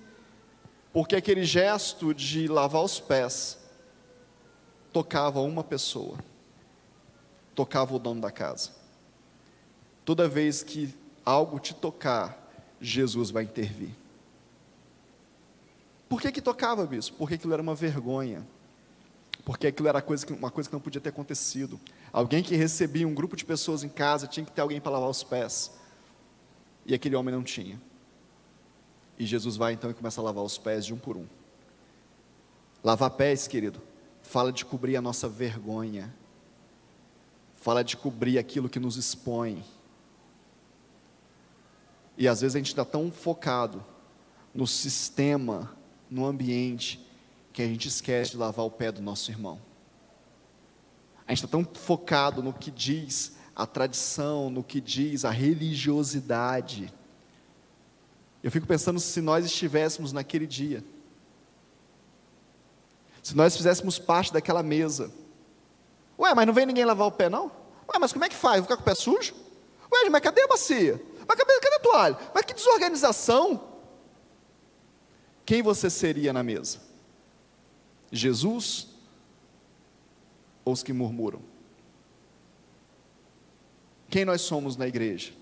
porque 0.91 1.15
aquele 1.15 1.45
gesto 1.45 2.13
de 2.13 2.49
lavar 2.49 2.83
os 2.83 2.99
pés 2.99 3.57
tocava 4.91 5.39
uma 5.39 5.63
pessoa, 5.63 6.17
tocava 7.55 7.95
o 7.95 7.99
dono 7.99 8.19
da 8.19 8.29
casa. 8.29 8.71
Toda 10.03 10.27
vez 10.27 10.63
que 10.63 10.93
algo 11.23 11.61
te 11.61 11.73
tocar, 11.73 12.37
Jesus 12.81 13.31
vai 13.31 13.43
intervir. 13.43 13.91
Por 16.09 16.19
que, 16.19 16.33
que 16.33 16.41
tocava, 16.41 16.85
bispo? 16.85 17.15
Porque 17.15 17.35
aquilo 17.35 17.53
era 17.53 17.61
uma 17.61 17.73
vergonha. 17.73 18.45
Porque 19.45 19.67
aquilo 19.67 19.87
era 19.87 20.01
coisa 20.01 20.25
que, 20.25 20.33
uma 20.33 20.51
coisa 20.51 20.69
que 20.69 20.75
não 20.75 20.81
podia 20.81 20.99
ter 20.99 21.07
acontecido. 21.07 21.79
Alguém 22.11 22.43
que 22.43 22.57
recebia 22.57 23.07
um 23.07 23.13
grupo 23.13 23.37
de 23.37 23.45
pessoas 23.45 23.81
em 23.81 23.89
casa 23.89 24.27
tinha 24.27 24.45
que 24.45 24.51
ter 24.51 24.59
alguém 24.59 24.81
para 24.81 24.91
lavar 24.91 25.09
os 25.09 25.23
pés. 25.23 25.78
E 26.89 26.93
aquele 26.95 27.15
homem 27.15 27.33
não 27.33 27.43
tinha. 27.43 27.79
E 29.19 29.23
Jesus 29.23 29.55
vai 29.55 29.73
então 29.73 29.91
e 29.91 29.93
começa 29.93 30.19
a 30.19 30.23
lavar 30.23 30.43
os 30.43 30.57
pés 30.57 30.83
de 30.83 30.91
um 30.91 30.97
por 30.97 31.15
um. 31.15 31.27
Lavar 32.83 33.11
pés, 33.11 33.47
querido, 33.47 33.79
fala 34.23 34.51
de 34.51 34.65
cobrir 34.65 34.95
a 34.95 35.01
nossa 35.01 35.29
vergonha. 35.29 36.11
Fala 37.57 37.83
de 37.83 37.95
cobrir 37.95 38.39
aquilo 38.39 38.67
que 38.67 38.79
nos 38.79 38.97
expõe. 38.97 39.63
E 42.17 42.27
às 42.27 42.41
vezes 42.41 42.55
a 42.55 42.57
gente 42.57 42.69
está 42.69 42.83
tão 42.83 43.11
focado 43.11 43.85
no 44.51 44.65
sistema 44.65 45.71
no 46.09 46.25
ambiente 46.25 47.07
que 47.53 47.61
a 47.61 47.67
gente 47.67 47.87
esquece 47.87 48.31
de 48.31 48.37
lavar 48.37 48.65
o 48.65 48.71
pé 48.71 48.91
do 48.91 48.99
nosso 48.99 49.29
irmão. 49.29 49.61
A 51.27 51.31
gente 51.33 51.45
está 51.45 51.47
tão 51.47 51.63
focado 51.63 52.41
no 52.41 52.51
que 52.51 52.71
diz 52.71 53.37
a 53.59 53.65
tradição, 53.65 54.49
no 54.49 54.63
que 54.63 54.79
diz 54.79 55.25
a 55.25 55.29
religiosidade. 55.29 56.93
Eu 58.41 58.49
fico 58.49 58.65
pensando 58.65 58.99
se 58.99 59.19
nós 59.19 59.45
estivéssemos 59.45 60.13
naquele 60.13 60.47
dia, 60.47 60.81
se 63.21 63.35
nós 63.35 63.57
fizéssemos 63.57 63.99
parte 63.99 64.31
daquela 64.31 64.63
mesa. 64.63 65.11
Ué, 66.17 66.33
mas 66.33 66.47
não 66.47 66.53
vem 66.53 66.65
ninguém 66.65 66.85
lavar 66.85 67.07
o 67.07 67.11
pé, 67.11 67.29
não? 67.29 67.47
Ué, 67.87 67.99
mas 67.99 68.13
como 68.13 68.23
é 68.23 68.29
que 68.29 68.35
faz? 68.35 68.57
Vou 68.57 68.63
ficar 68.63 68.77
com 68.77 68.83
o 68.83 68.85
pé 68.85 68.95
sujo? 68.95 69.35
Ué, 69.91 70.09
mas 70.09 70.21
cadê 70.21 70.41
a 70.41 70.47
bacia? 70.47 71.03
Mas 71.27 71.37
cadê, 71.37 71.59
cadê 71.59 71.75
a 71.75 71.79
toalha? 71.79 72.17
Mas 72.33 72.45
que 72.45 72.53
desorganização! 72.53 73.69
quem 75.49 75.63
você 75.63 75.89
seria 75.89 76.31
na 76.31 76.43
mesa? 76.43 76.79
Jesus 78.11 78.87
ou 80.63 80.71
os 80.73 80.83
que 80.83 80.93
murmuram? 80.93 81.41
Quem 84.09 84.25
nós 84.25 84.41
somos 84.41 84.75
na 84.75 84.87
igreja? 84.87 85.33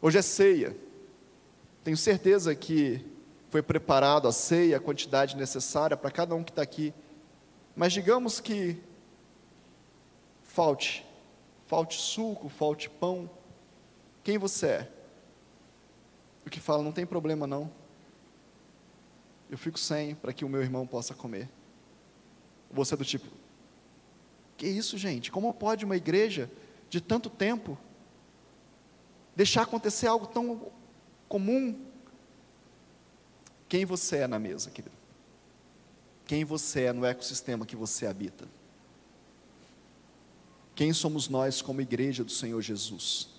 Hoje 0.00 0.18
é 0.18 0.22
ceia. 0.22 0.76
Tenho 1.84 1.96
certeza 1.96 2.54
que 2.54 3.04
foi 3.50 3.62
preparado 3.62 4.28
a 4.28 4.32
ceia, 4.32 4.76
a 4.76 4.80
quantidade 4.80 5.36
necessária 5.36 5.96
para 5.96 6.10
cada 6.10 6.34
um 6.34 6.42
que 6.44 6.50
está 6.52 6.62
aqui. 6.62 6.94
Mas 7.74 7.92
digamos 7.92 8.40
que 8.40 8.78
falte, 10.42 11.04
falte 11.66 12.00
suco, 12.00 12.48
falte 12.48 12.88
pão. 12.88 13.28
Quem 14.22 14.38
você 14.38 14.66
é? 14.66 14.92
O 16.46 16.50
que 16.50 16.60
fala, 16.60 16.82
não 16.82 16.92
tem 16.92 17.06
problema 17.06 17.46
não 17.46 17.70
eu 19.52 19.58
fico 19.58 19.78
sem 19.78 20.14
para 20.14 20.32
que 20.32 20.46
o 20.46 20.48
meu 20.48 20.62
irmão 20.62 20.86
possa 20.86 21.12
comer. 21.12 21.46
Você 22.70 22.94
é 22.94 22.96
do 22.96 23.04
tipo, 23.04 23.26
que 24.56 24.66
isso, 24.66 24.96
gente? 24.96 25.30
Como 25.30 25.52
pode 25.52 25.84
uma 25.84 25.94
igreja 25.94 26.50
de 26.92 27.00
tanto 27.00 27.30
tempo 27.30 27.78
deixar 29.34 29.62
acontecer 29.62 30.06
algo 30.06 30.26
tão 30.26 30.70
comum? 31.26 31.80
Quem 33.66 33.86
você 33.86 34.18
é 34.18 34.26
na 34.26 34.38
mesa, 34.38 34.70
querido? 34.70 34.94
Quem 36.26 36.44
você 36.44 36.82
é 36.82 36.92
no 36.92 37.06
ecossistema 37.06 37.64
que 37.64 37.74
você 37.74 38.06
habita? 38.06 38.46
Quem 40.74 40.92
somos 40.92 41.30
nós 41.30 41.62
como 41.62 41.80
igreja 41.80 42.22
do 42.24 42.30
Senhor 42.30 42.60
Jesus? 42.60 43.30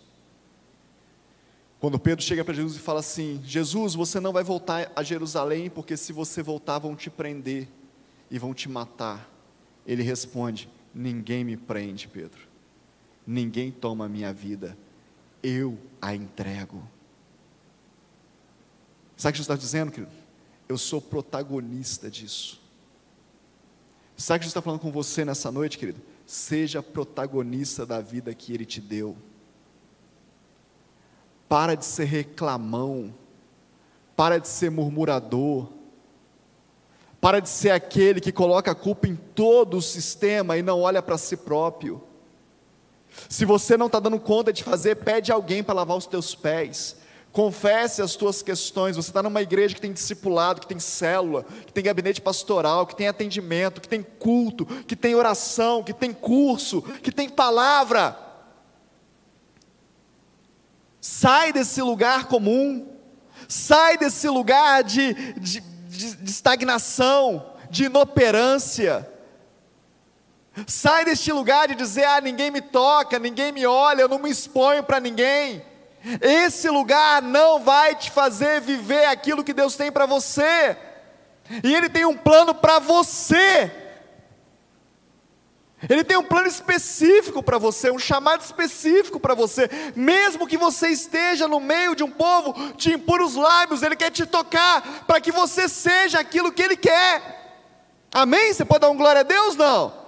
Quando 1.79 1.99
Pedro 1.99 2.25
chega 2.25 2.43
para 2.43 2.55
Jesus 2.55 2.77
e 2.77 2.79
fala 2.79 3.01
assim: 3.01 3.39
Jesus, 3.45 3.93
você 3.93 4.19
não 4.19 4.33
vai 4.33 4.43
voltar 4.43 4.91
a 4.95 5.03
Jerusalém, 5.03 5.69
porque 5.69 5.95
se 5.95 6.11
você 6.11 6.41
voltar, 6.41 6.79
vão 6.79 6.95
te 6.95 7.11
prender 7.11 7.67
e 8.31 8.39
vão 8.39 8.51
te 8.51 8.67
matar. 8.67 9.29
Ele 9.85 10.01
responde: 10.01 10.67
Ninguém 10.91 11.43
me 11.43 11.55
prende, 11.55 12.07
Pedro. 12.07 12.52
Ninguém 13.25 13.71
toma 13.71 14.05
a 14.05 14.09
minha 14.09 14.33
vida. 14.33 14.77
Eu 15.41 15.77
a 16.01 16.13
entrego. 16.13 16.83
Sabe 19.15 19.29
o 19.29 19.33
que 19.33 19.37
Jesus 19.37 19.39
está 19.39 19.55
dizendo, 19.55 19.91
querido? 19.91 20.11
Eu 20.67 20.77
sou 20.77 21.01
protagonista 21.01 22.09
disso. 22.09 22.61
Sabe 24.17 24.37
o 24.37 24.39
que 24.39 24.43
Jesus 24.45 24.51
está 24.51 24.61
falando 24.61 24.79
com 24.79 24.91
você 24.91 25.23
nessa 25.23 25.51
noite, 25.51 25.77
querido? 25.77 26.01
Seja 26.25 26.83
protagonista 26.83 27.85
da 27.85 27.99
vida 28.01 28.33
que 28.33 28.53
Ele 28.53 28.65
te 28.65 28.81
deu. 28.81 29.15
Para 31.47 31.75
de 31.75 31.85
ser 31.85 32.05
reclamão. 32.05 33.13
Para 34.15 34.37
de 34.39 34.47
ser 34.47 34.69
murmurador. 34.71 35.69
Para 37.21 37.39
de 37.39 37.47
ser 37.49 37.71
aquele 37.71 38.19
que 38.19 38.31
coloca 38.31 38.71
a 38.71 38.75
culpa 38.75 39.07
em 39.07 39.15
todo 39.15 39.77
o 39.77 39.81
sistema 39.81 40.57
e 40.57 40.61
não 40.61 40.81
olha 40.81 41.01
para 41.01 41.17
si 41.17 41.37
próprio. 41.37 42.03
Se 43.29 43.45
você 43.45 43.77
não 43.77 43.87
está 43.87 43.99
dando 43.99 44.19
conta 44.19 44.51
de 44.51 44.63
fazer, 44.63 44.95
pede 44.95 45.31
alguém 45.31 45.63
para 45.63 45.75
lavar 45.75 45.97
os 45.97 46.05
teus 46.05 46.35
pés. 46.35 46.95
Confesse 47.31 47.99
as 48.01 48.15
tuas 48.15 48.43
questões. 48.43 48.95
Você 48.95 49.09
está 49.09 49.23
numa 49.23 49.41
igreja 49.41 49.73
que 49.73 49.81
tem 49.81 49.91
discipulado, 49.91 50.61
que 50.61 50.67
tem 50.67 50.79
célula, 50.79 51.43
que 51.65 51.73
tem 51.73 51.83
gabinete 51.83 52.21
pastoral, 52.21 52.85
que 52.85 52.95
tem 52.95 53.07
atendimento, 53.07 53.81
que 53.81 53.87
tem 53.87 54.03
culto, 54.03 54.65
que 54.65 54.95
tem 54.95 55.15
oração, 55.15 55.83
que 55.83 55.93
tem 55.93 56.13
curso, 56.13 56.83
que 57.01 57.11
tem 57.11 57.27
palavra. 57.27 58.17
Sai 61.01 61.51
desse 61.51 61.81
lugar 61.81 62.27
comum, 62.27 62.87
sai 63.47 63.97
desse 63.97 64.29
lugar 64.29 64.83
de, 64.83 65.13
de, 65.33 65.59
de, 65.59 66.15
de 66.15 66.29
estagnação, 66.29 67.53
de 67.69 67.85
inoperância. 67.85 69.11
Sai 70.67 71.03
deste 71.05 71.31
lugar 71.31 71.67
de 71.67 71.75
dizer: 71.75 72.05
ah, 72.05 72.21
ninguém 72.21 72.51
me 72.51 72.61
toca, 72.61 73.17
ninguém 73.17 73.51
me 73.51 73.65
olha, 73.65 74.01
eu 74.01 74.09
não 74.09 74.19
me 74.19 74.29
exponho 74.29 74.83
para 74.83 74.99
ninguém. 74.99 75.63
Esse 76.21 76.69
lugar 76.69 77.21
não 77.21 77.59
vai 77.59 77.95
te 77.95 78.11
fazer 78.11 78.61
viver 78.61 79.05
aquilo 79.05 79.43
que 79.43 79.53
Deus 79.53 79.75
tem 79.75 79.91
para 79.91 80.05
você, 80.05 80.77
e 81.63 81.73
Ele 81.73 81.89
tem 81.89 82.05
um 82.05 82.15
plano 82.15 82.53
para 82.53 82.79
você. 82.79 83.71
Ele 85.89 86.03
tem 86.03 86.15
um 86.15 86.23
plano 86.23 86.47
específico 86.47 87.43
para 87.43 87.57
você, 87.57 87.91
um 87.91 87.99
chamado 87.99 88.41
específico 88.41 89.19
para 89.19 89.33
você, 89.33 89.69
mesmo 89.95 90.47
que 90.47 90.55
você 90.55 90.87
esteja 90.89 91.45
no 91.45 91.59
meio 91.59 91.93
de 91.93 92.03
um 92.03 92.11
povo 92.11 92.53
de 92.77 92.93
impuros 92.93 93.35
lábios, 93.35 93.83
Ele 93.83 93.95
quer 93.95 94.09
te 94.09 94.25
tocar 94.25 95.03
para 95.05 95.19
que 95.19 95.31
você 95.31 95.67
seja 95.67 96.19
aquilo 96.19 96.53
que 96.53 96.61
Ele 96.61 96.77
quer. 96.77 97.65
Amém? 98.13 98.53
Você 98.53 98.63
pode 98.63 98.81
dar 98.81 98.91
um 98.91 98.97
glória 98.97 99.21
a 99.21 99.23
Deus? 99.23 99.55
Não. 99.57 100.02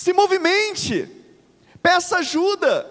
Se 0.00 0.14
movimente, 0.14 1.06
peça 1.82 2.16
ajuda. 2.20 2.90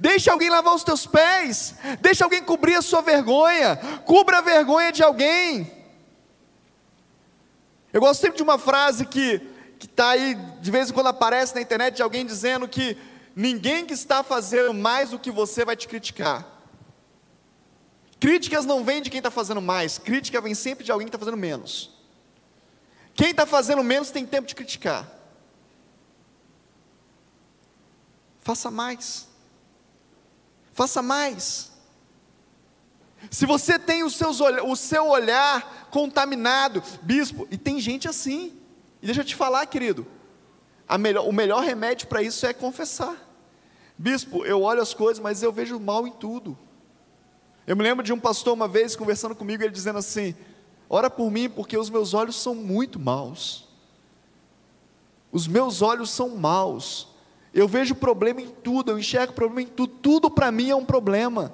Deixe 0.00 0.30
alguém 0.30 0.48
lavar 0.48 0.74
os 0.74 0.82
teus 0.82 1.06
pés, 1.06 1.74
deixe 2.00 2.24
alguém 2.24 2.42
cobrir 2.42 2.76
a 2.76 2.80
sua 2.80 3.02
vergonha, 3.02 3.76
cubra 4.06 4.38
a 4.38 4.40
vergonha 4.40 4.90
de 4.90 5.02
alguém. 5.02 5.70
Eu 7.92 8.00
gosto 8.00 8.22
sempre 8.22 8.38
de 8.38 8.42
uma 8.42 8.56
frase 8.56 9.04
que 9.04 9.46
está 9.78 10.12
aí, 10.12 10.34
de 10.62 10.70
vez 10.70 10.88
em 10.88 10.94
quando 10.94 11.08
aparece 11.08 11.54
na 11.54 11.60
internet, 11.60 11.96
de 11.96 12.02
alguém 12.02 12.24
dizendo 12.24 12.66
que 12.66 12.96
ninguém 13.36 13.84
que 13.84 13.92
está 13.92 14.22
fazendo 14.22 14.72
mais 14.72 15.10
do 15.10 15.18
que 15.18 15.30
você 15.30 15.62
vai 15.62 15.76
te 15.76 15.86
criticar. 15.86 16.42
Críticas 18.18 18.64
não 18.64 18.82
vêm 18.82 19.02
de 19.02 19.10
quem 19.10 19.18
está 19.18 19.30
fazendo 19.30 19.60
mais, 19.60 19.98
crítica 19.98 20.40
vem 20.40 20.54
sempre 20.54 20.86
de 20.86 20.90
alguém 20.90 21.06
que 21.06 21.14
está 21.14 21.18
fazendo 21.18 21.36
menos. 21.36 21.90
Quem 23.12 23.32
está 23.32 23.44
fazendo 23.44 23.84
menos 23.84 24.10
tem 24.10 24.24
tempo 24.24 24.48
de 24.48 24.54
criticar. 24.54 25.23
Faça 28.44 28.70
mais. 28.70 29.26
Faça 30.74 31.00
mais. 31.00 31.72
Se 33.30 33.46
você 33.46 33.78
tem 33.78 34.04
o, 34.04 34.10
seus, 34.10 34.38
o 34.40 34.76
seu 34.76 35.08
olhar 35.08 35.88
contaminado, 35.90 36.82
bispo, 37.00 37.48
e 37.50 37.56
tem 37.56 37.80
gente 37.80 38.06
assim, 38.06 38.52
e 39.00 39.06
deixa 39.06 39.22
eu 39.22 39.24
te 39.24 39.34
falar, 39.34 39.64
querido, 39.66 40.06
melhor, 41.00 41.26
o 41.26 41.32
melhor 41.32 41.62
remédio 41.64 42.06
para 42.06 42.22
isso 42.22 42.44
é 42.44 42.52
confessar. 42.52 43.16
Bispo, 43.96 44.44
eu 44.44 44.60
olho 44.60 44.82
as 44.82 44.92
coisas, 44.92 45.22
mas 45.22 45.42
eu 45.42 45.50
vejo 45.50 45.80
mal 45.80 46.06
em 46.06 46.12
tudo. 46.12 46.58
Eu 47.66 47.74
me 47.74 47.82
lembro 47.82 48.04
de 48.04 48.12
um 48.12 48.20
pastor 48.20 48.52
uma 48.52 48.68
vez 48.68 48.94
conversando 48.94 49.34
comigo, 49.34 49.62
ele 49.62 49.72
dizendo 49.72 50.00
assim: 50.00 50.36
Ora 50.90 51.08
por 51.08 51.30
mim, 51.30 51.48
porque 51.48 51.78
os 51.78 51.88
meus 51.88 52.12
olhos 52.12 52.36
são 52.36 52.54
muito 52.54 53.00
maus. 53.00 53.66
Os 55.32 55.46
meus 55.46 55.80
olhos 55.80 56.10
são 56.10 56.36
maus. 56.36 57.13
Eu 57.54 57.68
vejo 57.68 57.94
problema 57.94 58.40
em 58.40 58.48
tudo, 58.48 58.90
eu 58.90 58.98
enxergo 58.98 59.32
problema 59.32 59.62
em 59.62 59.66
tudo, 59.66 59.94
tudo 60.02 60.30
para 60.30 60.50
mim 60.50 60.70
é 60.70 60.74
um 60.74 60.84
problema. 60.84 61.52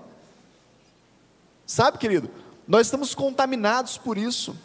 Sabe, 1.67 1.99
querido? 1.99 2.31
Nós 2.67 2.87
estamos 2.87 3.15
contaminados 3.15 3.99
por 3.99 4.17
isso. 4.17 4.57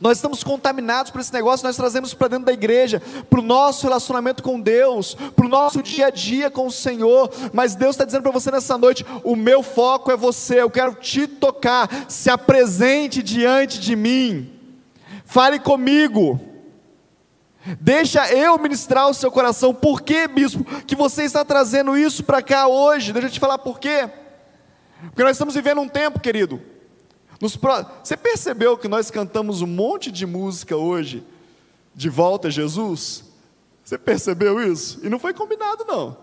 Nós 0.00 0.18
estamos 0.18 0.44
contaminados 0.44 1.10
por 1.10 1.20
esse 1.20 1.32
negócio, 1.32 1.66
nós 1.66 1.76
trazemos 1.76 2.14
para 2.14 2.28
dentro 2.28 2.44
da 2.44 2.52
igreja, 2.52 3.02
para 3.28 3.40
o 3.40 3.42
nosso 3.42 3.82
relacionamento 3.86 4.42
com 4.42 4.60
Deus, 4.60 5.14
para 5.34 5.46
o 5.46 5.48
nosso 5.48 5.82
dia 5.82 6.06
a 6.06 6.10
dia 6.10 6.50
com 6.50 6.66
o 6.66 6.70
Senhor. 6.70 7.28
Mas 7.52 7.74
Deus 7.74 7.94
está 7.94 8.04
dizendo 8.04 8.22
para 8.22 8.30
você 8.30 8.50
nessa 8.50 8.78
noite: 8.78 9.04
o 9.24 9.34
meu 9.34 9.62
foco 9.62 10.12
é 10.12 10.16
você, 10.16 10.60
eu 10.60 10.70
quero 10.70 10.94
te 10.94 11.26
tocar, 11.26 12.06
se 12.08 12.30
apresente 12.30 13.22
diante 13.22 13.80
de 13.80 13.96
mim, 13.96 14.52
fale 15.24 15.58
comigo. 15.58 16.49
Deixa 17.78 18.32
eu 18.32 18.58
ministrar 18.58 19.08
o 19.08 19.14
seu 19.14 19.30
coração. 19.30 19.74
Por 19.74 20.00
que, 20.02 20.26
bispo, 20.26 20.64
que 20.84 20.96
você 20.96 21.24
está 21.24 21.44
trazendo 21.44 21.96
isso 21.96 22.24
para 22.24 22.42
cá 22.42 22.66
hoje? 22.66 23.12
Deixa 23.12 23.28
eu 23.28 23.32
te 23.32 23.40
falar 23.40 23.58
por 23.58 23.78
quê. 23.78 24.08
Porque 25.02 25.22
nós 25.22 25.32
estamos 25.32 25.54
vivendo 25.54 25.80
um 25.80 25.88
tempo, 25.88 26.20
querido. 26.20 26.60
Pro... 27.60 27.86
Você 28.02 28.16
percebeu 28.16 28.76
que 28.76 28.88
nós 28.88 29.10
cantamos 29.10 29.62
um 29.62 29.66
monte 29.66 30.10
de 30.10 30.26
música 30.26 30.76
hoje, 30.76 31.24
de 31.94 32.08
volta 32.08 32.48
a 32.48 32.50
Jesus? 32.50 33.24
Você 33.84 33.96
percebeu 33.96 34.60
isso? 34.60 35.00
E 35.02 35.08
não 35.08 35.18
foi 35.18 35.32
combinado, 35.32 35.84
não. 35.86 36.16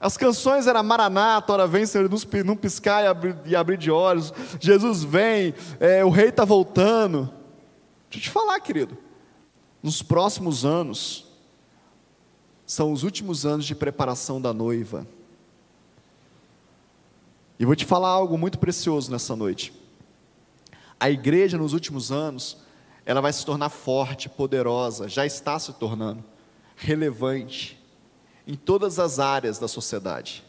As 0.00 0.16
canções 0.16 0.66
eram 0.66 0.82
Maranata, 0.82 1.52
ora 1.52 1.66
vem, 1.66 1.86
Senhor, 1.86 2.10
num 2.44 2.56
piscar 2.56 3.04
e 3.04 3.06
abrir, 3.06 3.36
e 3.46 3.54
abrir 3.54 3.76
de 3.76 3.90
olhos. 3.90 4.34
Jesus 4.58 5.04
vem, 5.04 5.54
é, 5.78 6.04
o 6.04 6.10
rei 6.10 6.28
está 6.28 6.44
voltando. 6.44 7.30
Deixa 8.10 8.18
eu 8.18 8.20
te 8.22 8.30
falar, 8.30 8.58
querido 8.58 8.98
nos 9.82 10.02
próximos 10.02 10.64
anos, 10.64 11.26
são 12.64 12.92
os 12.92 13.02
últimos 13.02 13.44
anos 13.44 13.66
de 13.66 13.74
preparação 13.74 14.40
da 14.40 14.52
noiva. 14.52 15.06
E 17.58 17.64
vou 17.64 17.76
te 17.76 17.84
falar 17.84 18.08
algo 18.08 18.38
muito 18.38 18.58
precioso 18.58 19.10
nessa 19.10 19.34
noite. 19.36 19.72
A 20.98 21.10
igreja 21.10 21.58
nos 21.58 21.72
últimos 21.72 22.12
anos, 22.12 22.56
ela 23.04 23.20
vai 23.20 23.32
se 23.32 23.44
tornar 23.44 23.68
forte, 23.68 24.28
poderosa, 24.28 25.08
já 25.08 25.26
está 25.26 25.58
se 25.58 25.72
tornando 25.72 26.24
relevante 26.76 27.78
em 28.46 28.54
todas 28.54 28.98
as 28.98 29.18
áreas 29.18 29.58
da 29.58 29.68
sociedade. 29.68 30.44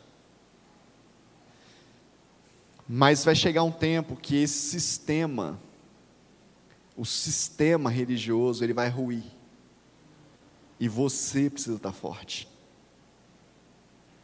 Mas 2.87 3.23
vai 3.23 3.35
chegar 3.35 3.63
um 3.63 3.71
tempo 3.71 4.15
que 4.15 4.35
esse 4.35 4.69
sistema 4.69 5.59
o 6.95 7.06
sistema 7.06 7.89
religioso 7.89 8.63
ele 8.63 8.73
vai 8.73 8.89
ruir. 8.89 9.23
E 10.79 10.88
você 10.88 11.49
precisa 11.49 11.77
estar 11.77 11.91
forte. 11.91 12.47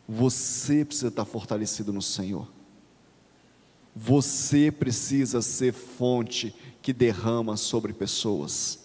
Você 0.08 0.84
precisa 0.84 1.08
estar 1.08 1.26
fortalecido 1.26 1.94
no 1.94 2.02
Senhor. 2.02 2.48
Você 3.96 4.72
precisa 4.72 5.42
ser 5.42 5.74
fonte 5.74 6.56
que 6.82 6.94
derrama 6.94 7.58
sobre 7.58 7.94
pessoas. 7.94 8.80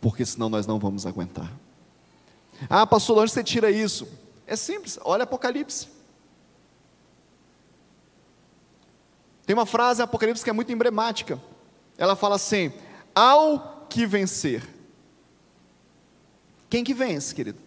Porque 0.00 0.24
senão 0.24 0.48
nós 0.48 0.66
não 0.66 0.78
vamos 0.78 1.06
aguentar. 1.06 1.52
Ah, 2.68 2.86
pastor, 2.86 3.18
onde 3.18 3.32
você 3.32 3.42
tira 3.42 3.70
isso? 3.70 4.08
É 4.46 4.56
simples, 4.56 4.98
olha 5.02 5.24
Apocalipse. 5.24 5.88
Tem 9.46 9.54
uma 9.54 9.66
frase 9.66 10.00
em 10.00 10.04
Apocalipse 10.04 10.44
que 10.44 10.50
é 10.50 10.52
muito 10.52 10.72
emblemática. 10.72 11.40
Ela 12.02 12.16
fala 12.16 12.34
assim: 12.34 12.72
ao 13.14 13.86
que 13.88 14.04
vencer. 14.04 14.68
Quem 16.68 16.82
que 16.82 16.92
vence, 16.92 17.32
querido? 17.32 17.60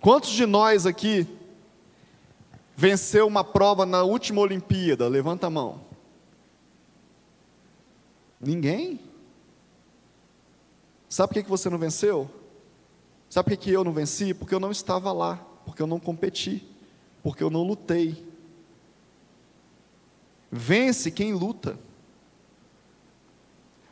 Quantos 0.00 0.30
de 0.30 0.46
nós 0.46 0.84
aqui 0.84 1.28
venceu 2.76 3.24
uma 3.24 3.44
prova 3.44 3.86
na 3.86 4.02
última 4.02 4.40
Olimpíada? 4.40 5.06
Levanta 5.06 5.46
a 5.46 5.50
mão. 5.50 5.80
Ninguém? 8.40 8.98
Sabe 11.08 11.34
por 11.34 11.42
que 11.44 11.48
você 11.48 11.70
não 11.70 11.78
venceu? 11.78 12.28
Sabe 13.28 13.50
por 13.50 13.62
que 13.62 13.70
eu 13.70 13.84
não 13.84 13.92
venci? 13.92 14.34
Porque 14.34 14.56
eu 14.56 14.60
não 14.60 14.72
estava 14.72 15.12
lá, 15.12 15.36
porque 15.64 15.80
eu 15.80 15.86
não 15.86 16.00
competi, 16.00 16.66
porque 17.22 17.44
eu 17.44 17.50
não 17.50 17.62
lutei. 17.62 18.28
Vence 20.50 21.10
quem 21.10 21.32
luta. 21.32 21.78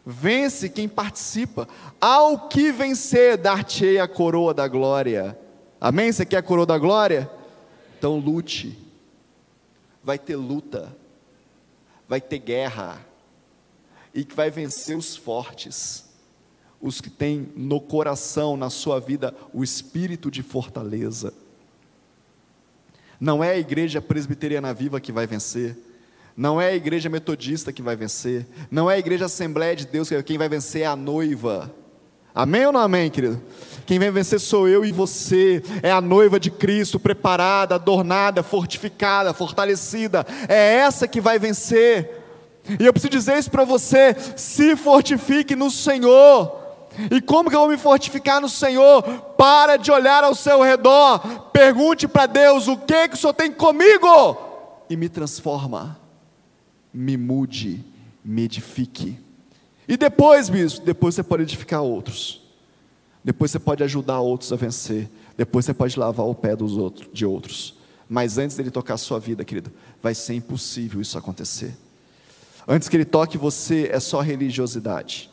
Vence 0.04 0.68
quem 0.68 0.88
participa. 0.88 1.68
Ao 2.00 2.48
que 2.48 2.72
vencer, 2.72 3.36
dar-te-ei 3.36 4.00
a 4.00 4.08
coroa 4.08 4.52
da 4.52 4.66
glória. 4.66 5.38
Amém? 5.80 6.10
Você 6.10 6.24
quer 6.26 6.38
a 6.38 6.42
coroa 6.42 6.66
da 6.66 6.78
glória? 6.78 7.30
Então 7.96 8.18
lute. 8.18 8.76
Vai 10.02 10.18
ter 10.18 10.34
luta. 10.34 10.96
Vai 12.08 12.20
ter 12.20 12.38
guerra. 12.38 13.04
E 14.12 14.24
que 14.24 14.34
vai 14.34 14.50
vencer 14.50 14.96
os 14.96 15.14
fortes. 15.14 16.06
Os 16.80 17.00
que 17.00 17.10
têm 17.10 17.52
no 17.54 17.80
coração, 17.80 18.56
na 18.56 18.70
sua 18.70 18.98
vida, 18.98 19.34
o 19.52 19.62
espírito 19.62 20.30
de 20.30 20.42
fortaleza. 20.42 21.34
Não 23.20 23.44
é 23.44 23.50
a 23.50 23.58
igreja 23.58 24.00
presbiteriana 24.00 24.72
viva 24.72 25.00
que 25.00 25.12
vai 25.12 25.26
vencer 25.26 25.76
não 26.38 26.60
é 26.60 26.68
a 26.68 26.74
igreja 26.76 27.08
metodista 27.08 27.72
que 27.72 27.82
vai 27.82 27.96
vencer, 27.96 28.46
não 28.70 28.88
é 28.88 28.94
a 28.94 28.98
igreja 28.98 29.24
Assembleia 29.24 29.74
de 29.74 29.84
Deus, 29.84 30.08
quem 30.24 30.38
vai 30.38 30.48
vencer 30.48 30.82
é 30.82 30.86
a 30.86 30.94
noiva. 30.94 31.74
Amém 32.32 32.64
ou 32.64 32.70
não 32.72 32.78
amém, 32.78 33.10
querido? 33.10 33.42
Quem 33.84 33.98
vem 33.98 34.12
vencer 34.12 34.38
sou 34.38 34.68
eu 34.68 34.84
e 34.84 34.92
você. 34.92 35.60
É 35.82 35.90
a 35.90 36.00
noiva 36.00 36.38
de 36.38 36.52
Cristo, 36.52 37.00
preparada, 37.00 37.74
adornada, 37.74 38.44
fortificada, 38.44 39.34
fortalecida. 39.34 40.24
É 40.48 40.74
essa 40.76 41.08
que 41.08 41.20
vai 41.20 41.40
vencer. 41.40 42.08
E 42.78 42.86
eu 42.86 42.92
preciso 42.92 43.10
dizer 43.10 43.36
isso 43.36 43.50
para 43.50 43.64
você: 43.64 44.14
se 44.36 44.76
fortifique 44.76 45.56
no 45.56 45.72
Senhor. 45.72 46.56
E 47.10 47.20
como 47.20 47.50
que 47.50 47.56
eu 47.56 47.60
vou 47.60 47.68
me 47.68 47.78
fortificar 47.78 48.40
no 48.40 48.48
Senhor? 48.48 49.02
Para 49.36 49.76
de 49.76 49.90
olhar 49.90 50.22
ao 50.22 50.36
seu 50.36 50.62
redor. 50.62 51.18
Pergunte 51.52 52.06
para 52.06 52.26
Deus 52.26 52.68
o 52.68 52.76
que 52.76 53.08
que 53.08 53.14
o 53.16 53.18
Senhor 53.18 53.32
tem 53.32 53.50
comigo 53.50 54.46
e 54.88 54.96
me 54.96 55.08
transforma. 55.08 55.97
Me 56.92 57.16
mude, 57.16 57.84
me 58.24 58.42
edifique. 58.42 59.18
E 59.86 59.96
depois, 59.96 60.48
bispo, 60.48 60.84
depois 60.84 61.14
você 61.14 61.22
pode 61.22 61.42
edificar 61.42 61.82
outros. 61.82 62.42
Depois 63.24 63.50
você 63.50 63.58
pode 63.58 63.82
ajudar 63.82 64.20
outros 64.20 64.52
a 64.52 64.56
vencer. 64.56 65.08
Depois 65.36 65.64
você 65.64 65.74
pode 65.74 65.98
lavar 65.98 66.26
o 66.26 66.34
pé 66.34 66.54
dos 66.54 66.76
outros, 66.76 67.08
de 67.12 67.24
outros. 67.24 67.74
Mas 68.08 68.38
antes 68.38 68.56
dele 68.56 68.70
tocar 68.70 68.94
a 68.94 68.98
sua 68.98 69.18
vida, 69.18 69.44
querido, 69.44 69.70
vai 70.02 70.14
ser 70.14 70.34
impossível 70.34 71.00
isso 71.00 71.18
acontecer. 71.18 71.76
Antes 72.66 72.88
que 72.88 72.96
ele 72.96 73.04
toque 73.04 73.38
você, 73.38 73.88
é 73.92 74.00
só 74.00 74.20
religiosidade. 74.20 75.30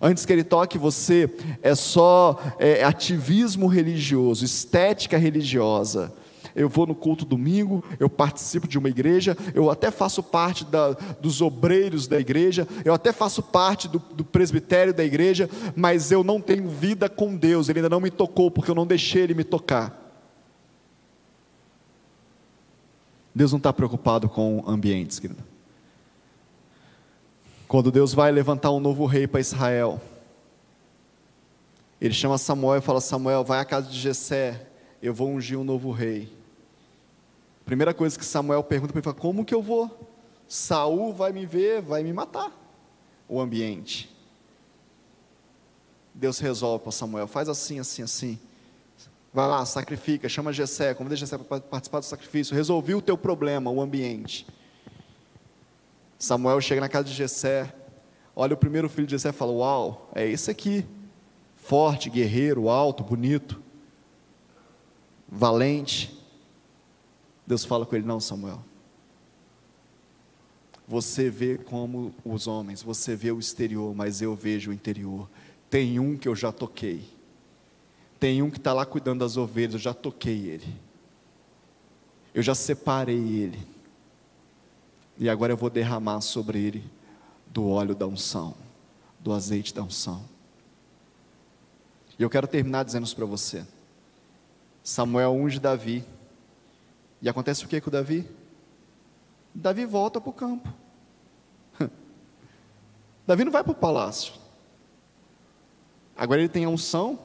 Antes 0.00 0.24
que 0.24 0.32
ele 0.32 0.44
toque 0.44 0.78
você, 0.78 1.28
é 1.60 1.74
só 1.74 2.40
é, 2.58 2.84
ativismo 2.84 3.66
religioso, 3.66 4.44
estética 4.44 5.18
religiosa. 5.18 6.12
Eu 6.54 6.68
vou 6.68 6.86
no 6.86 6.94
culto 6.94 7.24
domingo, 7.24 7.82
eu 7.98 8.08
participo 8.08 8.68
de 8.68 8.78
uma 8.78 8.88
igreja, 8.88 9.36
eu 9.54 9.70
até 9.70 9.90
faço 9.90 10.22
parte 10.22 10.64
da, 10.64 10.92
dos 11.20 11.40
obreiros 11.40 12.06
da 12.06 12.20
igreja, 12.20 12.66
eu 12.84 12.92
até 12.92 13.12
faço 13.12 13.42
parte 13.42 13.88
do, 13.88 13.98
do 13.98 14.24
presbitério 14.24 14.92
da 14.92 15.04
igreja, 15.04 15.48
mas 15.74 16.12
eu 16.12 16.22
não 16.22 16.40
tenho 16.40 16.68
vida 16.68 17.08
com 17.08 17.36
Deus, 17.36 17.68
Ele 17.68 17.78
ainda 17.78 17.88
não 17.88 18.00
me 18.00 18.10
tocou, 18.10 18.50
porque 18.50 18.70
eu 18.70 18.74
não 18.74 18.86
deixei 18.86 19.22
Ele 19.22 19.34
me 19.34 19.44
tocar. 19.44 20.00
Deus 23.34 23.50
não 23.50 23.58
está 23.58 23.72
preocupado 23.72 24.28
com 24.28 24.62
ambientes, 24.66 25.18
querido. 25.18 25.42
Quando 27.66 27.90
Deus 27.90 28.12
vai 28.12 28.30
levantar 28.30 28.70
um 28.70 28.80
novo 28.80 29.06
rei 29.06 29.26
para 29.26 29.40
Israel, 29.40 29.98
ele 31.98 32.12
chama 32.12 32.36
Samuel 32.36 32.78
e 32.78 32.82
fala: 32.82 33.00
Samuel, 33.00 33.44
vai 33.44 33.60
à 33.60 33.64
casa 33.64 33.88
de 33.88 33.98
Jessé, 33.98 34.66
eu 35.02 35.14
vou 35.14 35.30
ungir 35.30 35.58
um 35.58 35.64
novo 35.64 35.90
rei. 35.90 36.30
Primeira 37.64 37.94
coisa 37.94 38.18
que 38.18 38.24
Samuel 38.24 38.62
pergunta 38.62 38.92
para 38.92 39.10
ele: 39.10 39.20
Como 39.20 39.44
que 39.44 39.54
eu 39.54 39.62
vou? 39.62 40.10
Saul 40.48 41.12
vai 41.12 41.32
me 41.32 41.46
ver, 41.46 41.80
vai 41.80 42.02
me 42.02 42.12
matar. 42.12 42.52
O 43.28 43.40
ambiente. 43.40 44.14
Deus 46.14 46.38
resolve 46.38 46.82
para 46.82 46.92
Samuel: 46.92 47.26
faz 47.26 47.48
assim, 47.48 47.78
assim, 47.78 48.02
assim. 48.02 48.38
Vai 49.32 49.48
lá, 49.48 49.64
sacrifica, 49.64 50.28
chama 50.28 50.52
Jessé, 50.52 50.92
convida 50.92 51.16
Jessé 51.16 51.38
para 51.38 51.60
participar 51.60 52.00
do 52.00 52.04
sacrifício. 52.04 52.54
Resolvi 52.54 52.94
o 52.94 53.00
teu 53.00 53.16
problema, 53.16 53.70
o 53.70 53.80
ambiente. 53.80 54.46
Samuel 56.18 56.60
chega 56.60 56.82
na 56.82 56.88
casa 56.88 57.04
de 57.04 57.14
Jessé, 57.14 57.74
olha 58.36 58.54
o 58.54 58.56
primeiro 58.58 58.88
filho 58.90 59.06
de 59.06 59.12
Jessé 59.12 59.30
e 59.30 59.32
fala: 59.32 59.52
Uau, 59.52 60.10
é 60.14 60.28
esse 60.28 60.50
aqui, 60.50 60.84
forte, 61.56 62.10
guerreiro, 62.10 62.68
alto, 62.68 63.02
bonito, 63.02 63.62
valente. 65.26 66.21
Deus 67.46 67.64
fala 67.64 67.84
com 67.86 67.96
ele: 67.96 68.06
Não, 68.06 68.20
Samuel. 68.20 68.62
Você 70.86 71.30
vê 71.30 71.56
como 71.56 72.14
os 72.24 72.46
homens, 72.46 72.82
você 72.82 73.14
vê 73.16 73.30
o 73.30 73.38
exterior, 73.38 73.94
mas 73.94 74.20
eu 74.20 74.34
vejo 74.34 74.70
o 74.70 74.74
interior. 74.74 75.28
Tem 75.70 75.98
um 75.98 76.16
que 76.16 76.28
eu 76.28 76.34
já 76.34 76.52
toquei. 76.52 77.08
Tem 78.18 78.42
um 78.42 78.50
que 78.50 78.58
está 78.58 78.72
lá 78.72 78.84
cuidando 78.84 79.20
das 79.20 79.36
ovelhas, 79.36 79.74
eu 79.74 79.80
já 79.80 79.94
toquei 79.94 80.48
ele. 80.48 80.80
Eu 82.34 82.42
já 82.42 82.54
separei 82.54 83.16
ele. 83.16 83.66
E 85.18 85.28
agora 85.28 85.52
eu 85.52 85.56
vou 85.56 85.70
derramar 85.70 86.20
sobre 86.20 86.58
ele 86.58 86.84
do 87.46 87.68
óleo 87.68 87.94
da 87.94 88.06
unção, 88.06 88.54
do 89.20 89.32
azeite 89.32 89.74
da 89.74 89.82
unção. 89.82 90.24
E 92.18 92.22
eu 92.22 92.30
quero 92.30 92.46
terminar 92.46 92.84
dizendo 92.84 93.04
isso 93.04 93.16
para 93.16 93.26
você. 93.26 93.66
Samuel 94.82 95.32
unge 95.32 95.58
Davi. 95.58 96.04
E 97.22 97.28
acontece 97.28 97.64
o 97.64 97.68
que 97.68 97.80
com 97.80 97.88
Davi? 97.88 98.28
Davi 99.54 99.86
volta 99.86 100.20
para 100.20 100.30
o 100.30 100.32
campo. 100.32 100.68
Davi 103.24 103.44
não 103.44 103.52
vai 103.52 103.62
para 103.62 103.70
o 103.70 103.76
palácio. 103.76 104.34
Agora 106.16 106.40
ele 106.40 106.48
tem 106.48 106.64
a 106.64 106.68
unção, 106.68 107.18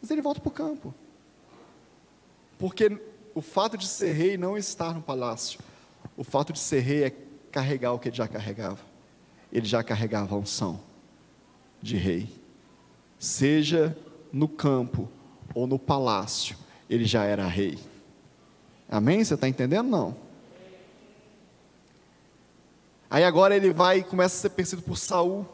mas 0.00 0.10
ele 0.10 0.20
volta 0.20 0.38
para 0.38 0.48
o 0.48 0.52
campo. 0.52 0.94
Porque 2.58 3.00
o 3.34 3.40
fato 3.40 3.78
de 3.78 3.86
ser 3.86 4.12
rei 4.12 4.36
não 4.36 4.56
estar 4.56 4.94
no 4.94 5.00
palácio, 5.00 5.58
o 6.14 6.22
fato 6.22 6.52
de 6.52 6.58
ser 6.58 6.80
rei 6.80 7.04
é 7.04 7.10
carregar 7.50 7.92
o 7.92 7.98
que 7.98 8.10
ele 8.10 8.16
já 8.16 8.28
carregava. 8.28 8.80
Ele 9.50 9.66
já 9.66 9.82
carregava 9.82 10.34
a 10.34 10.38
unção 10.38 10.78
de 11.80 11.96
rei. 11.96 12.28
Seja 13.18 13.96
no 14.30 14.46
campo 14.46 15.08
ou 15.54 15.66
no 15.66 15.78
palácio, 15.78 16.56
ele 16.88 17.04
já 17.04 17.24
era 17.24 17.46
rei. 17.46 17.78
Amém? 18.92 19.24
Você 19.24 19.32
está 19.32 19.48
entendendo? 19.48 19.88
Não. 19.88 20.14
Aí 23.08 23.24
agora 23.24 23.56
ele 23.56 23.72
vai 23.72 24.00
e 24.00 24.04
começa 24.04 24.36
a 24.36 24.38
ser 24.38 24.50
perseguido 24.50 24.86
por 24.86 24.98
Saul. 24.98 25.48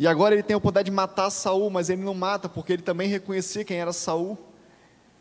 E 0.00 0.08
agora 0.08 0.34
ele 0.34 0.42
tem 0.42 0.54
a 0.54 0.56
oportunidade 0.58 0.86
de 0.86 0.90
matar 0.90 1.30
Saul, 1.30 1.70
mas 1.70 1.88
ele 1.88 2.02
não 2.02 2.12
mata, 2.12 2.48
porque 2.48 2.72
ele 2.72 2.82
também 2.82 3.08
reconhecia 3.08 3.64
quem 3.64 3.76
era 3.78 3.92
Saul. 3.92 4.36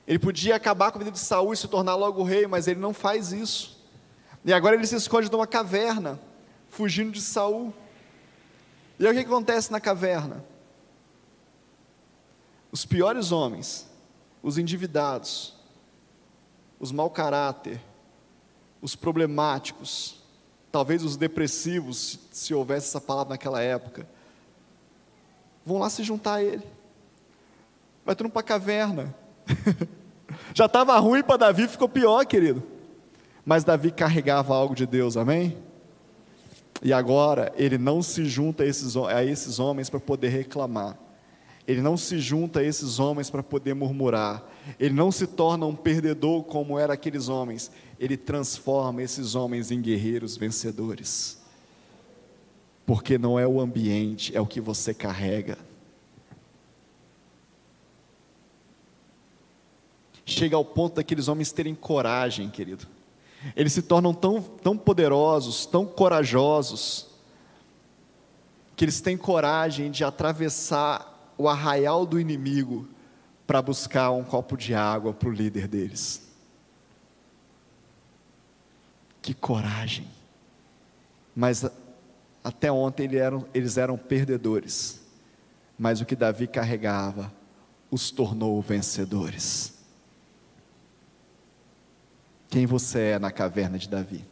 Ele 0.08 0.18
podia 0.18 0.56
acabar 0.56 0.92
com 0.92 0.98
a 0.98 1.04
vida 1.04 1.12
de 1.12 1.20
Saul 1.20 1.54
e 1.54 1.58
se 1.58 1.68
tornar 1.68 1.94
logo 1.94 2.24
rei, 2.24 2.48
mas 2.48 2.68
ele 2.68 2.80
não 2.80 2.96
faz 2.96 3.32
isso. 3.32 3.80
E 4.44 4.52
agora 4.52 4.76
ele 4.76 4.88
se 4.88 4.96
esconde 4.96 5.32
numa 5.32 5.46
caverna, 5.46 6.20
fugindo 6.68 7.12
de 7.12 7.22
Saul. 7.22 7.72
E 8.98 9.06
aí 9.06 9.12
o 9.12 9.16
que 9.16 9.24
acontece 9.24 9.72
na 9.72 9.80
caverna? 9.80 10.44
Os 12.72 12.88
piores 12.88 13.32
homens, 13.32 13.88
os 14.42 14.58
endividados, 14.58 15.61
os 16.82 16.92
mau 16.92 17.12
caráter, 17.12 17.80
os 18.82 18.96
problemáticos, 18.96 20.20
talvez 20.72 21.04
os 21.04 21.16
depressivos, 21.16 22.18
se 22.32 22.56
houvesse 22.56 22.88
essa 22.88 23.00
palavra 23.00 23.30
naquela 23.30 23.62
época, 23.62 24.08
vão 25.64 25.78
lá 25.78 25.92
se 25.92 26.04
juntar 26.04 26.36
a 26.36 26.44
ele. 26.44 26.66
Vai 28.04 28.16
tudo 28.16 28.32
para 28.32 28.40
a 28.40 28.44
caverna. 28.44 29.16
Já 30.56 30.66
estava 30.66 30.98
ruim 30.98 31.22
para 31.22 31.38
Davi, 31.38 31.68
ficou 31.68 31.88
pior, 31.88 32.26
querido. 32.26 32.64
Mas 33.46 33.64
Davi 33.64 33.92
carregava 33.92 34.56
algo 34.56 34.74
de 34.74 34.88
Deus, 34.88 35.16
amém? 35.16 35.56
E 36.82 36.92
agora 36.92 37.54
ele 37.58 37.78
não 37.78 38.02
se 38.02 38.26
junta 38.26 38.64
a 38.64 38.66
esses, 38.66 38.98
a 38.98 39.24
esses 39.24 39.60
homens 39.60 39.88
para 39.88 40.00
poder 40.00 40.30
reclamar. 40.30 40.98
Ele 41.68 41.82
não 41.82 41.96
se 41.96 42.20
junta 42.20 42.60
a 42.60 42.64
esses 42.64 43.00
homens 43.00 43.30
para 43.30 43.44
poder 43.44 43.74
murmurar. 43.74 44.44
Ele 44.80 44.94
não 44.94 45.12
se 45.12 45.28
torna 45.28 45.66
um 45.66 45.76
perdedor 45.76 46.44
como 46.44 46.78
eram 46.78 46.94
aqueles 46.94 47.30
homens. 47.30 47.72
Ele 48.00 48.18
transforma 48.18 49.02
esses 49.02 49.36
homens 49.36 49.72
em 49.72 49.82
guerreiros 49.82 50.36
vencedores. 50.36 51.42
Porque 52.86 53.18
não 53.18 53.40
é 53.40 53.48
o 53.48 53.62
ambiente, 53.62 54.36
é 54.36 54.42
o 54.42 54.46
que 54.46 54.60
você 54.60 54.94
carrega. 54.94 55.58
Chega 60.26 60.56
ao 60.56 60.66
ponto 60.66 60.96
daqueles 60.96 61.28
homens 61.28 61.52
terem 61.52 61.76
coragem, 61.76 62.50
querido 62.50 62.88
eles 63.56 63.74
se 63.74 63.82
tornam 63.82 64.14
tão, 64.14 64.42
tão 64.42 64.78
poderosos, 64.78 65.66
tão 65.66 65.86
corajosos, 65.86 67.08
que 68.76 68.86
eles 68.86 69.02
têm 69.02 69.18
coragem 69.18 69.92
de 69.92 70.04
atravessar 70.04 71.11
o 71.42 71.50
arraial 71.50 72.06
do 72.06 72.20
inimigo 72.20 72.88
para 73.46 73.62
buscar 73.62 74.12
um 74.12 74.24
copo 74.24 74.56
de 74.56 74.74
água 74.74 75.14
para 75.14 75.30
o 75.30 75.32
líder 75.32 75.68
deles. 75.68 76.30
Que 79.22 79.34
coragem! 79.34 80.08
Mas 81.36 81.66
até 82.44 82.72
ontem 82.72 83.04
eles 83.04 83.20
eram, 83.20 83.46
eles 83.54 83.78
eram 83.78 83.98
perdedores, 83.98 85.02
mas 85.78 86.02
o 86.02 86.06
que 86.06 86.16
Davi 86.16 86.48
carregava 86.48 87.32
os 87.90 88.10
tornou 88.12 88.62
vencedores 88.62 89.82
quem 92.52 92.66
você 92.66 93.00
é 93.00 93.20
na 93.20 93.32
caverna 93.32 93.80
de 93.80 93.88
Davi. 93.88 94.28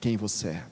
Quem 0.00 0.16
você 0.16 0.50
é. 0.50 0.66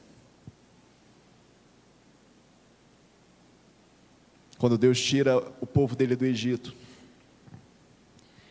Quando 4.58 4.76
Deus 4.76 5.00
tira 5.00 5.38
o 5.60 5.66
povo 5.66 5.94
dele 5.94 6.16
do 6.16 6.24
Egito, 6.24 6.74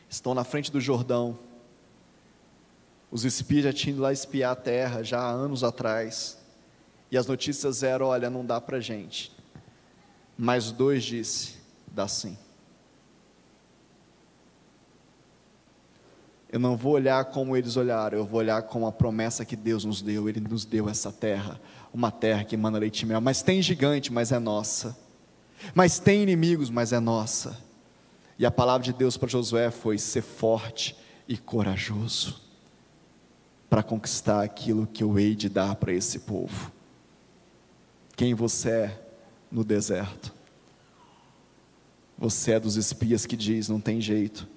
estão 0.10 0.34
na 0.34 0.44
frente 0.44 0.72
do 0.72 0.80
Jordão, 0.80 1.38
os 3.12 3.26
espias 3.26 3.66
já 3.66 3.74
tinham 3.74 3.96
ido 3.96 4.02
lá 4.02 4.12
espiar 4.14 4.52
a 4.52 4.56
terra, 4.56 5.04
já 5.04 5.20
há 5.20 5.30
anos 5.30 5.64
atrás, 5.64 6.38
E 7.12 7.18
as 7.18 7.26
notícias 7.26 7.84
eram: 7.84 8.08
olha, 8.08 8.30
não 8.30 8.46
dá 8.46 8.60
para 8.60 8.80
gente. 8.80 9.32
Mas 10.38 10.72
dois 10.72 11.04
disse: 11.04 11.56
dá 11.88 12.08
sim. 12.08 12.38
Eu 16.50 16.60
não 16.60 16.78
vou 16.78 16.94
olhar 16.94 17.26
como 17.26 17.58
eles 17.58 17.76
olharam, 17.76 18.18
eu 18.18 18.26
vou 18.26 18.40
olhar 18.40 18.62
com 18.64 18.88
a 18.88 18.92
promessa 18.92 19.44
que 19.44 19.56
Deus 19.56 19.84
nos 19.84 20.02
deu. 20.02 20.30
Ele 20.30 20.40
nos 20.40 20.64
deu 20.64 20.88
essa 20.90 21.12
terra, 21.12 21.60
uma 21.94 22.12
terra 22.12 22.44
que 22.44 22.56
emana 22.56 22.78
leite 22.78 23.02
e 23.02 23.06
mel. 23.06 23.20
Mas 23.20 23.42
tem 23.42 23.62
gigante, 23.62 24.12
mas 24.12 24.32
é 24.32 24.40
nossa. 24.40 25.07
Mas 25.74 26.00
tem 26.00 26.22
inimigos, 26.24 26.70
mas 26.70 26.94
é 26.94 27.00
nossa. 27.00 27.58
E 28.38 28.46
a 28.46 28.52
palavra 28.52 28.84
de 28.84 28.94
Deus 28.94 29.18
para 29.18 29.28
Josué 29.28 29.72
foi: 29.72 29.98
ser 29.98 30.22
forte 30.22 30.96
e 31.28 31.38
corajoso 31.38 32.42
para 33.70 33.84
conquistar 33.84 34.44
aquilo 34.44 34.88
que 34.88 35.04
eu 35.04 35.20
hei 35.20 35.36
de 35.36 35.50
dar 35.50 35.76
para 35.76 35.92
esse 35.92 36.20
povo. 36.20 36.72
Quem 38.16 38.34
você 38.34 38.70
é 38.70 39.02
no 39.52 39.64
deserto? 39.64 40.34
Você 42.18 42.54
é 42.54 42.60
dos 42.60 42.76
espias 42.76 43.26
que 43.26 43.36
diz: 43.36 43.70
não 43.70 43.80
tem 43.80 44.00
jeito 44.00 44.48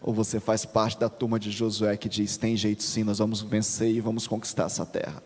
ou 0.00 0.14
você 0.14 0.38
faz 0.38 0.64
parte 0.64 0.98
da 0.98 1.08
turma 1.08 1.38
de 1.38 1.50
Josué 1.50 1.96
que 1.96 2.08
diz: 2.08 2.36
tem 2.36 2.56
jeito 2.56 2.82
sim, 2.82 3.04
nós 3.04 3.18
vamos 3.18 3.42
vencer 3.42 3.90
e 3.90 4.00
vamos 4.00 4.26
conquistar 4.26 4.64
essa 4.64 4.86
terra. 4.86 5.22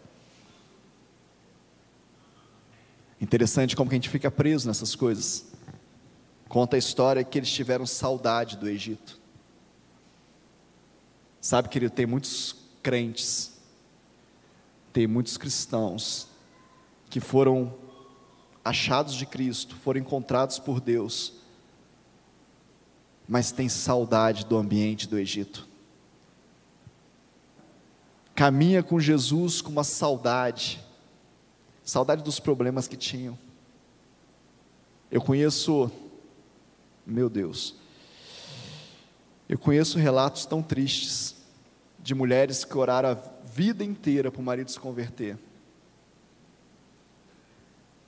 Interessante 3.22 3.76
como 3.76 3.88
que 3.88 3.94
a 3.94 3.98
gente 3.98 4.08
fica 4.08 4.32
preso 4.32 4.66
nessas 4.66 4.96
coisas. 4.96 5.46
Conta 6.48 6.74
a 6.74 6.78
história 6.78 7.22
que 7.22 7.38
eles 7.38 7.52
tiveram 7.52 7.86
saudade 7.86 8.56
do 8.56 8.68
Egito. 8.68 9.20
Sabe, 11.40 11.68
querido, 11.68 11.94
tem 11.94 12.04
muitos 12.04 12.56
crentes, 12.82 13.52
tem 14.92 15.06
muitos 15.06 15.36
cristãos 15.36 16.26
que 17.08 17.20
foram 17.20 17.72
achados 18.64 19.14
de 19.14 19.24
Cristo, 19.24 19.76
foram 19.76 20.00
encontrados 20.00 20.58
por 20.58 20.80
Deus, 20.80 21.34
mas 23.28 23.52
tem 23.52 23.68
saudade 23.68 24.44
do 24.44 24.56
ambiente 24.56 25.06
do 25.06 25.16
Egito. 25.16 25.68
Caminha 28.34 28.82
com 28.82 28.98
Jesus 28.98 29.62
com 29.62 29.70
uma 29.70 29.84
saudade, 29.84 30.84
saudade 31.84 32.22
dos 32.22 32.38
problemas 32.38 32.86
que 32.86 32.96
tinham. 32.96 33.38
Eu 35.10 35.20
conheço, 35.20 35.90
meu 37.06 37.28
Deus, 37.28 37.76
eu 39.48 39.58
conheço 39.58 39.98
relatos 39.98 40.46
tão 40.46 40.62
tristes 40.62 41.36
de 41.98 42.14
mulheres 42.14 42.64
que 42.64 42.76
oraram 42.76 43.10
a 43.10 43.18
vida 43.44 43.84
inteira 43.84 44.30
para 44.30 44.40
o 44.40 44.44
marido 44.44 44.70
se 44.70 44.80
converter. 44.80 45.38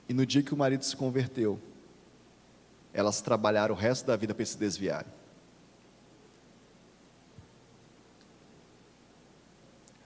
E 0.07 0.13
no 0.13 0.25
dia 0.25 0.41
que 0.41 0.53
o 0.53 0.57
marido 0.57 0.83
se 0.83 0.95
converteu, 0.95 1.59
elas 2.93 3.21
trabalharam 3.21 3.75
o 3.75 3.77
resto 3.77 4.05
da 4.07 4.15
vida 4.15 4.33
para 4.33 4.45
se 4.45 4.57
desviarem. 4.57 5.11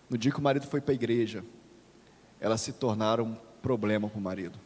No 0.09 0.17
dia 0.17 0.31
que 0.31 0.39
o 0.39 0.41
marido 0.41 0.65
foi 0.65 0.81
para 0.81 0.91
a 0.91 0.95
igreja, 0.95 1.43
elas 2.39 2.61
se 2.61 2.73
tornaram 2.73 3.39
problema 3.61 4.09
para 4.09 4.17
o 4.17 4.21
marido, 4.21 4.59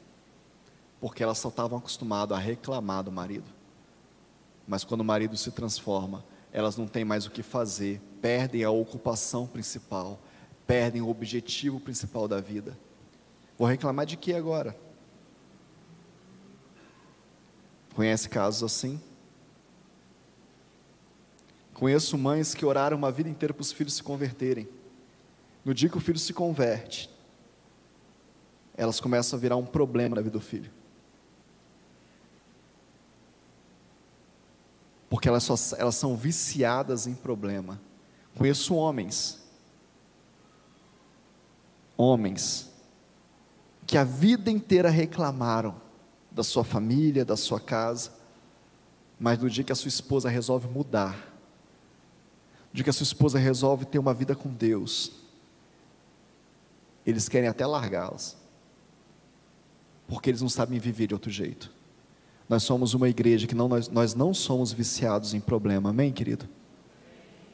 porque 1.00 1.24
elas 1.24 1.38
só 1.38 1.50
estavam 1.50 1.78
acostumadas 1.78 2.38
a 2.38 2.40
reclamar 2.40 3.04
do 3.04 3.12
marido. 3.12 3.50
Mas 4.68 4.84
quando 4.84 5.02
o 5.02 5.06
marido 5.06 5.36
se 5.36 5.52
transforma, 5.52 6.24
elas 6.52 6.78
não 6.78 6.88
têm 6.88 7.04
mais 7.04 7.26
o 7.26 7.32
que 7.32 7.44
fazer, 7.44 8.02
perdem 8.22 8.64
a 8.64 8.70
ocupação 8.70 9.46
principal, 9.48 10.20
perdem 10.66 11.02
o 11.02 11.10
objetivo 11.10 11.80
principal 11.80 12.28
da 12.28 12.40
vida. 12.40 12.78
Vou 13.58 13.68
reclamar 13.68 14.06
de 14.06 14.16
que 14.16 14.34
agora? 14.34 14.76
Conhece 17.94 18.28
casos 18.30 18.64
assim? 18.64 19.00
Conheço 21.74 22.18
mães 22.18 22.54
que 22.54 22.66
oraram 22.66 22.98
uma 22.98 23.12
vida 23.12 23.30
inteira 23.30 23.54
para 23.54 23.62
os 23.62 23.72
filhos 23.72 23.96
se 23.96 24.04
converterem. 24.04 24.68
No 25.66 25.74
dia 25.74 25.90
que 25.90 25.98
o 25.98 26.02
filho 26.02 26.20
se 26.20 26.34
converte, 26.34 27.10
elas 28.76 29.00
começam 29.00 29.38
a 29.38 29.42
virar 29.42 29.56
um 29.56 29.66
problema 29.66 30.16
na 30.16 30.22
vida 30.22 30.34
do 30.34 30.42
filho. 30.42 30.72
Porque 35.10 35.28
elas, 35.28 35.44
só, 35.44 35.56
elas 35.78 35.96
são 35.96 36.16
viciadas 36.16 37.06
em 37.06 37.14
problema. 37.14 37.80
Conheço 38.36 38.74
homens, 38.74 39.44
homens, 41.96 42.72
que 43.86 43.96
a 43.96 44.04
vida 44.04 44.50
inteira 44.50 44.90
reclamaram 44.90 45.80
da 46.32 46.44
sua 46.44 46.64
família, 46.64 47.24
da 47.24 47.38
sua 47.38 47.60
casa, 47.60 48.12
mas 49.20 49.38
no 49.38 49.50
dia 49.50 49.64
que 49.64 49.72
a 49.72 49.76
sua 49.76 49.90
esposa 49.90 50.30
resolve 50.30 50.68
mudar, 50.68 51.16
no 52.72 52.74
dia 52.74 52.84
que 52.84 52.90
a 52.90 52.94
sua 52.94 53.04
esposa 53.04 53.38
resolve 53.38 53.86
ter 53.86 54.00
uma 54.00 54.16
vida 54.16 54.36
com 54.36 54.50
Deus, 54.50 55.12
eles 57.06 57.30
querem 57.30 57.48
até 57.48 57.68
largá-las, 57.68 58.36
porque 60.14 60.30
eles 60.30 60.42
não 60.42 60.50
sabem 60.50 60.78
viver 60.78 61.08
de 61.08 61.16
outro 61.16 61.32
jeito. 61.32 61.72
Nós 62.48 62.62
somos 62.62 62.94
uma 62.94 63.10
igreja 63.10 63.48
que 63.48 63.56
não, 63.56 63.68
nós, 63.68 63.90
nós 63.90 64.14
não 64.14 64.32
somos 64.32 64.72
viciados 64.72 65.34
em 65.34 65.40
problema, 65.40 65.90
amém, 65.90 66.12
querido? 66.12 66.48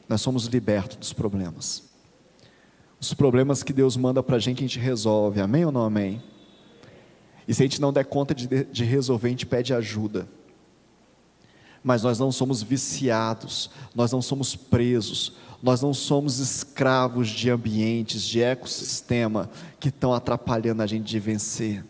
Nós 0.06 0.20
somos 0.20 0.44
libertos 0.44 0.98
dos 0.98 1.12
problemas. 1.12 1.88
Os 3.00 3.14
problemas 3.14 3.62
que 3.62 3.72
Deus 3.72 3.96
manda 3.96 4.22
para 4.22 4.36
a 4.36 4.38
gente, 4.38 4.58
a 4.58 4.60
gente 4.60 4.78
resolve, 4.78 5.40
amém 5.40 5.64
ou 5.64 5.72
não 5.72 5.84
amém? 5.84 6.22
E 7.48 7.54
se 7.54 7.62
a 7.62 7.64
gente 7.64 7.80
não 7.80 7.92
der 7.92 8.04
conta 8.04 8.34
de, 8.34 8.64
de 8.64 8.84
resolver, 8.84 9.28
a 9.28 9.30
gente 9.30 9.46
pede 9.46 9.72
ajuda. 9.72 10.28
Mas 11.82 12.02
nós 12.02 12.18
não 12.18 12.30
somos 12.30 12.62
viciados, 12.62 13.70
nós 13.94 14.12
não 14.12 14.20
somos 14.20 14.54
presos, 14.54 15.32
nós 15.62 15.80
não 15.80 15.94
somos 15.94 16.38
escravos 16.38 17.28
de 17.28 17.48
ambientes, 17.48 18.22
de 18.22 18.42
ecossistema 18.42 19.48
que 19.78 19.88
estão 19.88 20.12
atrapalhando 20.12 20.82
a 20.82 20.86
gente 20.86 21.06
de 21.06 21.18
vencer. 21.18 21.84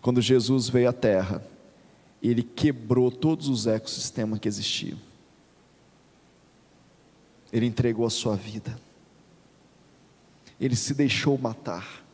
Quando 0.00 0.20
Jesus 0.20 0.68
veio 0.68 0.88
à 0.88 0.92
Terra, 0.92 1.42
ele 2.22 2.42
quebrou 2.42 3.10
todos 3.10 3.48
os 3.48 3.66
ecossistemas 3.66 4.38
que 4.38 4.48
existiam. 4.48 4.98
Ele 7.52 7.66
entregou 7.66 8.06
a 8.06 8.10
sua 8.10 8.36
vida. 8.36 8.78
Ele 10.60 10.76
se 10.76 10.94
deixou 10.94 11.38
matar 11.38 12.08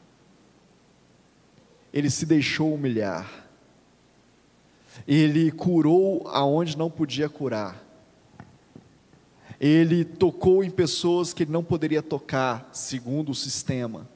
ele 1.94 2.10
se 2.10 2.26
deixou 2.26 2.74
humilhar, 2.74 3.46
ele 5.06 5.52
curou 5.52 6.26
aonde 6.26 6.76
não 6.76 6.90
podia 6.90 7.28
curar, 7.28 7.80
ele 9.60 10.04
tocou 10.04 10.64
em 10.64 10.70
pessoas 10.70 11.32
que 11.32 11.44
ele 11.44 11.52
não 11.52 11.62
poderia 11.62 12.02
tocar, 12.02 12.68
segundo 12.72 13.30
o 13.30 13.34
sistema, 13.34 14.08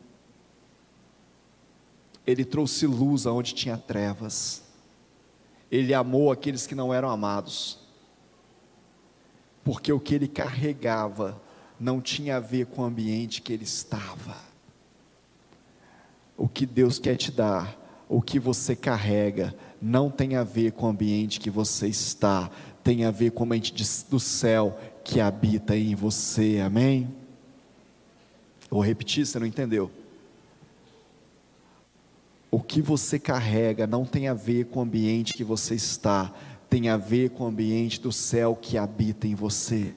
ele 2.29 2.45
trouxe 2.45 2.87
luz 2.87 3.27
aonde 3.27 3.55
tinha 3.55 3.77
trevas, 3.77 4.63
ele 5.71 5.95
amou 5.95 6.31
aqueles 6.31 6.67
que 6.67 6.75
não 6.75 6.93
eram 6.93 7.11
amados, 7.11 7.79
porque 9.65 9.93
o 9.93 10.01
que 10.01 10.15
ele 10.15 10.29
carregava 10.29 11.41
não 11.79 12.01
tinha 12.01 12.37
a 12.37 12.41
ver 12.41 12.67
com 12.67 12.83
o 12.83 12.85
ambiente 12.85 13.43
que 13.43 13.53
ele 13.53 13.65
estava 13.65 14.49
o 16.39 16.49
que 16.49 16.65
Deus 16.65 17.01
quer 17.01 17.17
te 17.17 17.33
dar, 17.33 17.77
o 18.09 18.23
que 18.23 18.39
você 18.39 18.77
carrega, 18.77 19.53
não 19.83 20.09
tem 20.09 20.37
a 20.37 20.45
ver 20.45 20.71
com 20.71 20.87
o 20.87 20.91
ambiente 20.91 21.41
que 21.41 21.51
você 21.51 21.89
está, 21.89 22.49
tem 22.85 23.05
a 23.05 23.11
ver 23.11 23.33
com 23.33 23.43
o 23.43 23.47
ambiente 23.47 23.75
do 24.09 24.21
céu 24.21 24.79
que 25.05 25.21
habita 25.21 25.77
em 25.77 25.97
você, 25.97 26.61
amém? 26.65 27.13
Vou 28.71 28.81
repetir, 28.81 29.27
você 29.27 29.39
não 29.39 29.47
entendeu? 29.47 29.91
O 32.51 32.61
que 32.61 32.81
você 32.81 33.19
carrega 33.19 33.87
não 33.87 34.05
tem 34.05 34.29
a 34.29 34.35
ver 34.35 34.67
com 34.67 34.81
o 34.81 34.83
ambiente 34.83 35.35
que 35.35 35.45
você 35.45 35.75
está, 35.75 36.33
tem 36.71 36.89
a 36.89 36.97
ver 36.97 37.31
com 37.31 37.45
o 37.45 37.47
ambiente 37.49 38.01
do 38.01 38.13
céu 38.13 38.57
que 38.57 38.79
habita 38.79 39.27
em 39.27 39.35
você. 39.35 39.95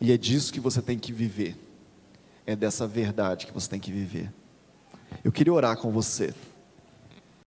E 0.00 0.12
é 0.12 0.18
disso 0.18 0.52
que 0.52 0.60
você 0.60 0.82
tem 0.82 0.98
que 0.98 1.12
viver 1.12 1.56
é 2.46 2.54
dessa 2.54 2.86
verdade 2.86 3.46
que 3.46 3.52
você 3.52 3.68
tem 3.68 3.80
que 3.80 3.90
viver. 3.90 4.32
Eu 5.24 5.32
queria 5.32 5.52
orar 5.52 5.76
com 5.76 5.90
você. 5.90 6.32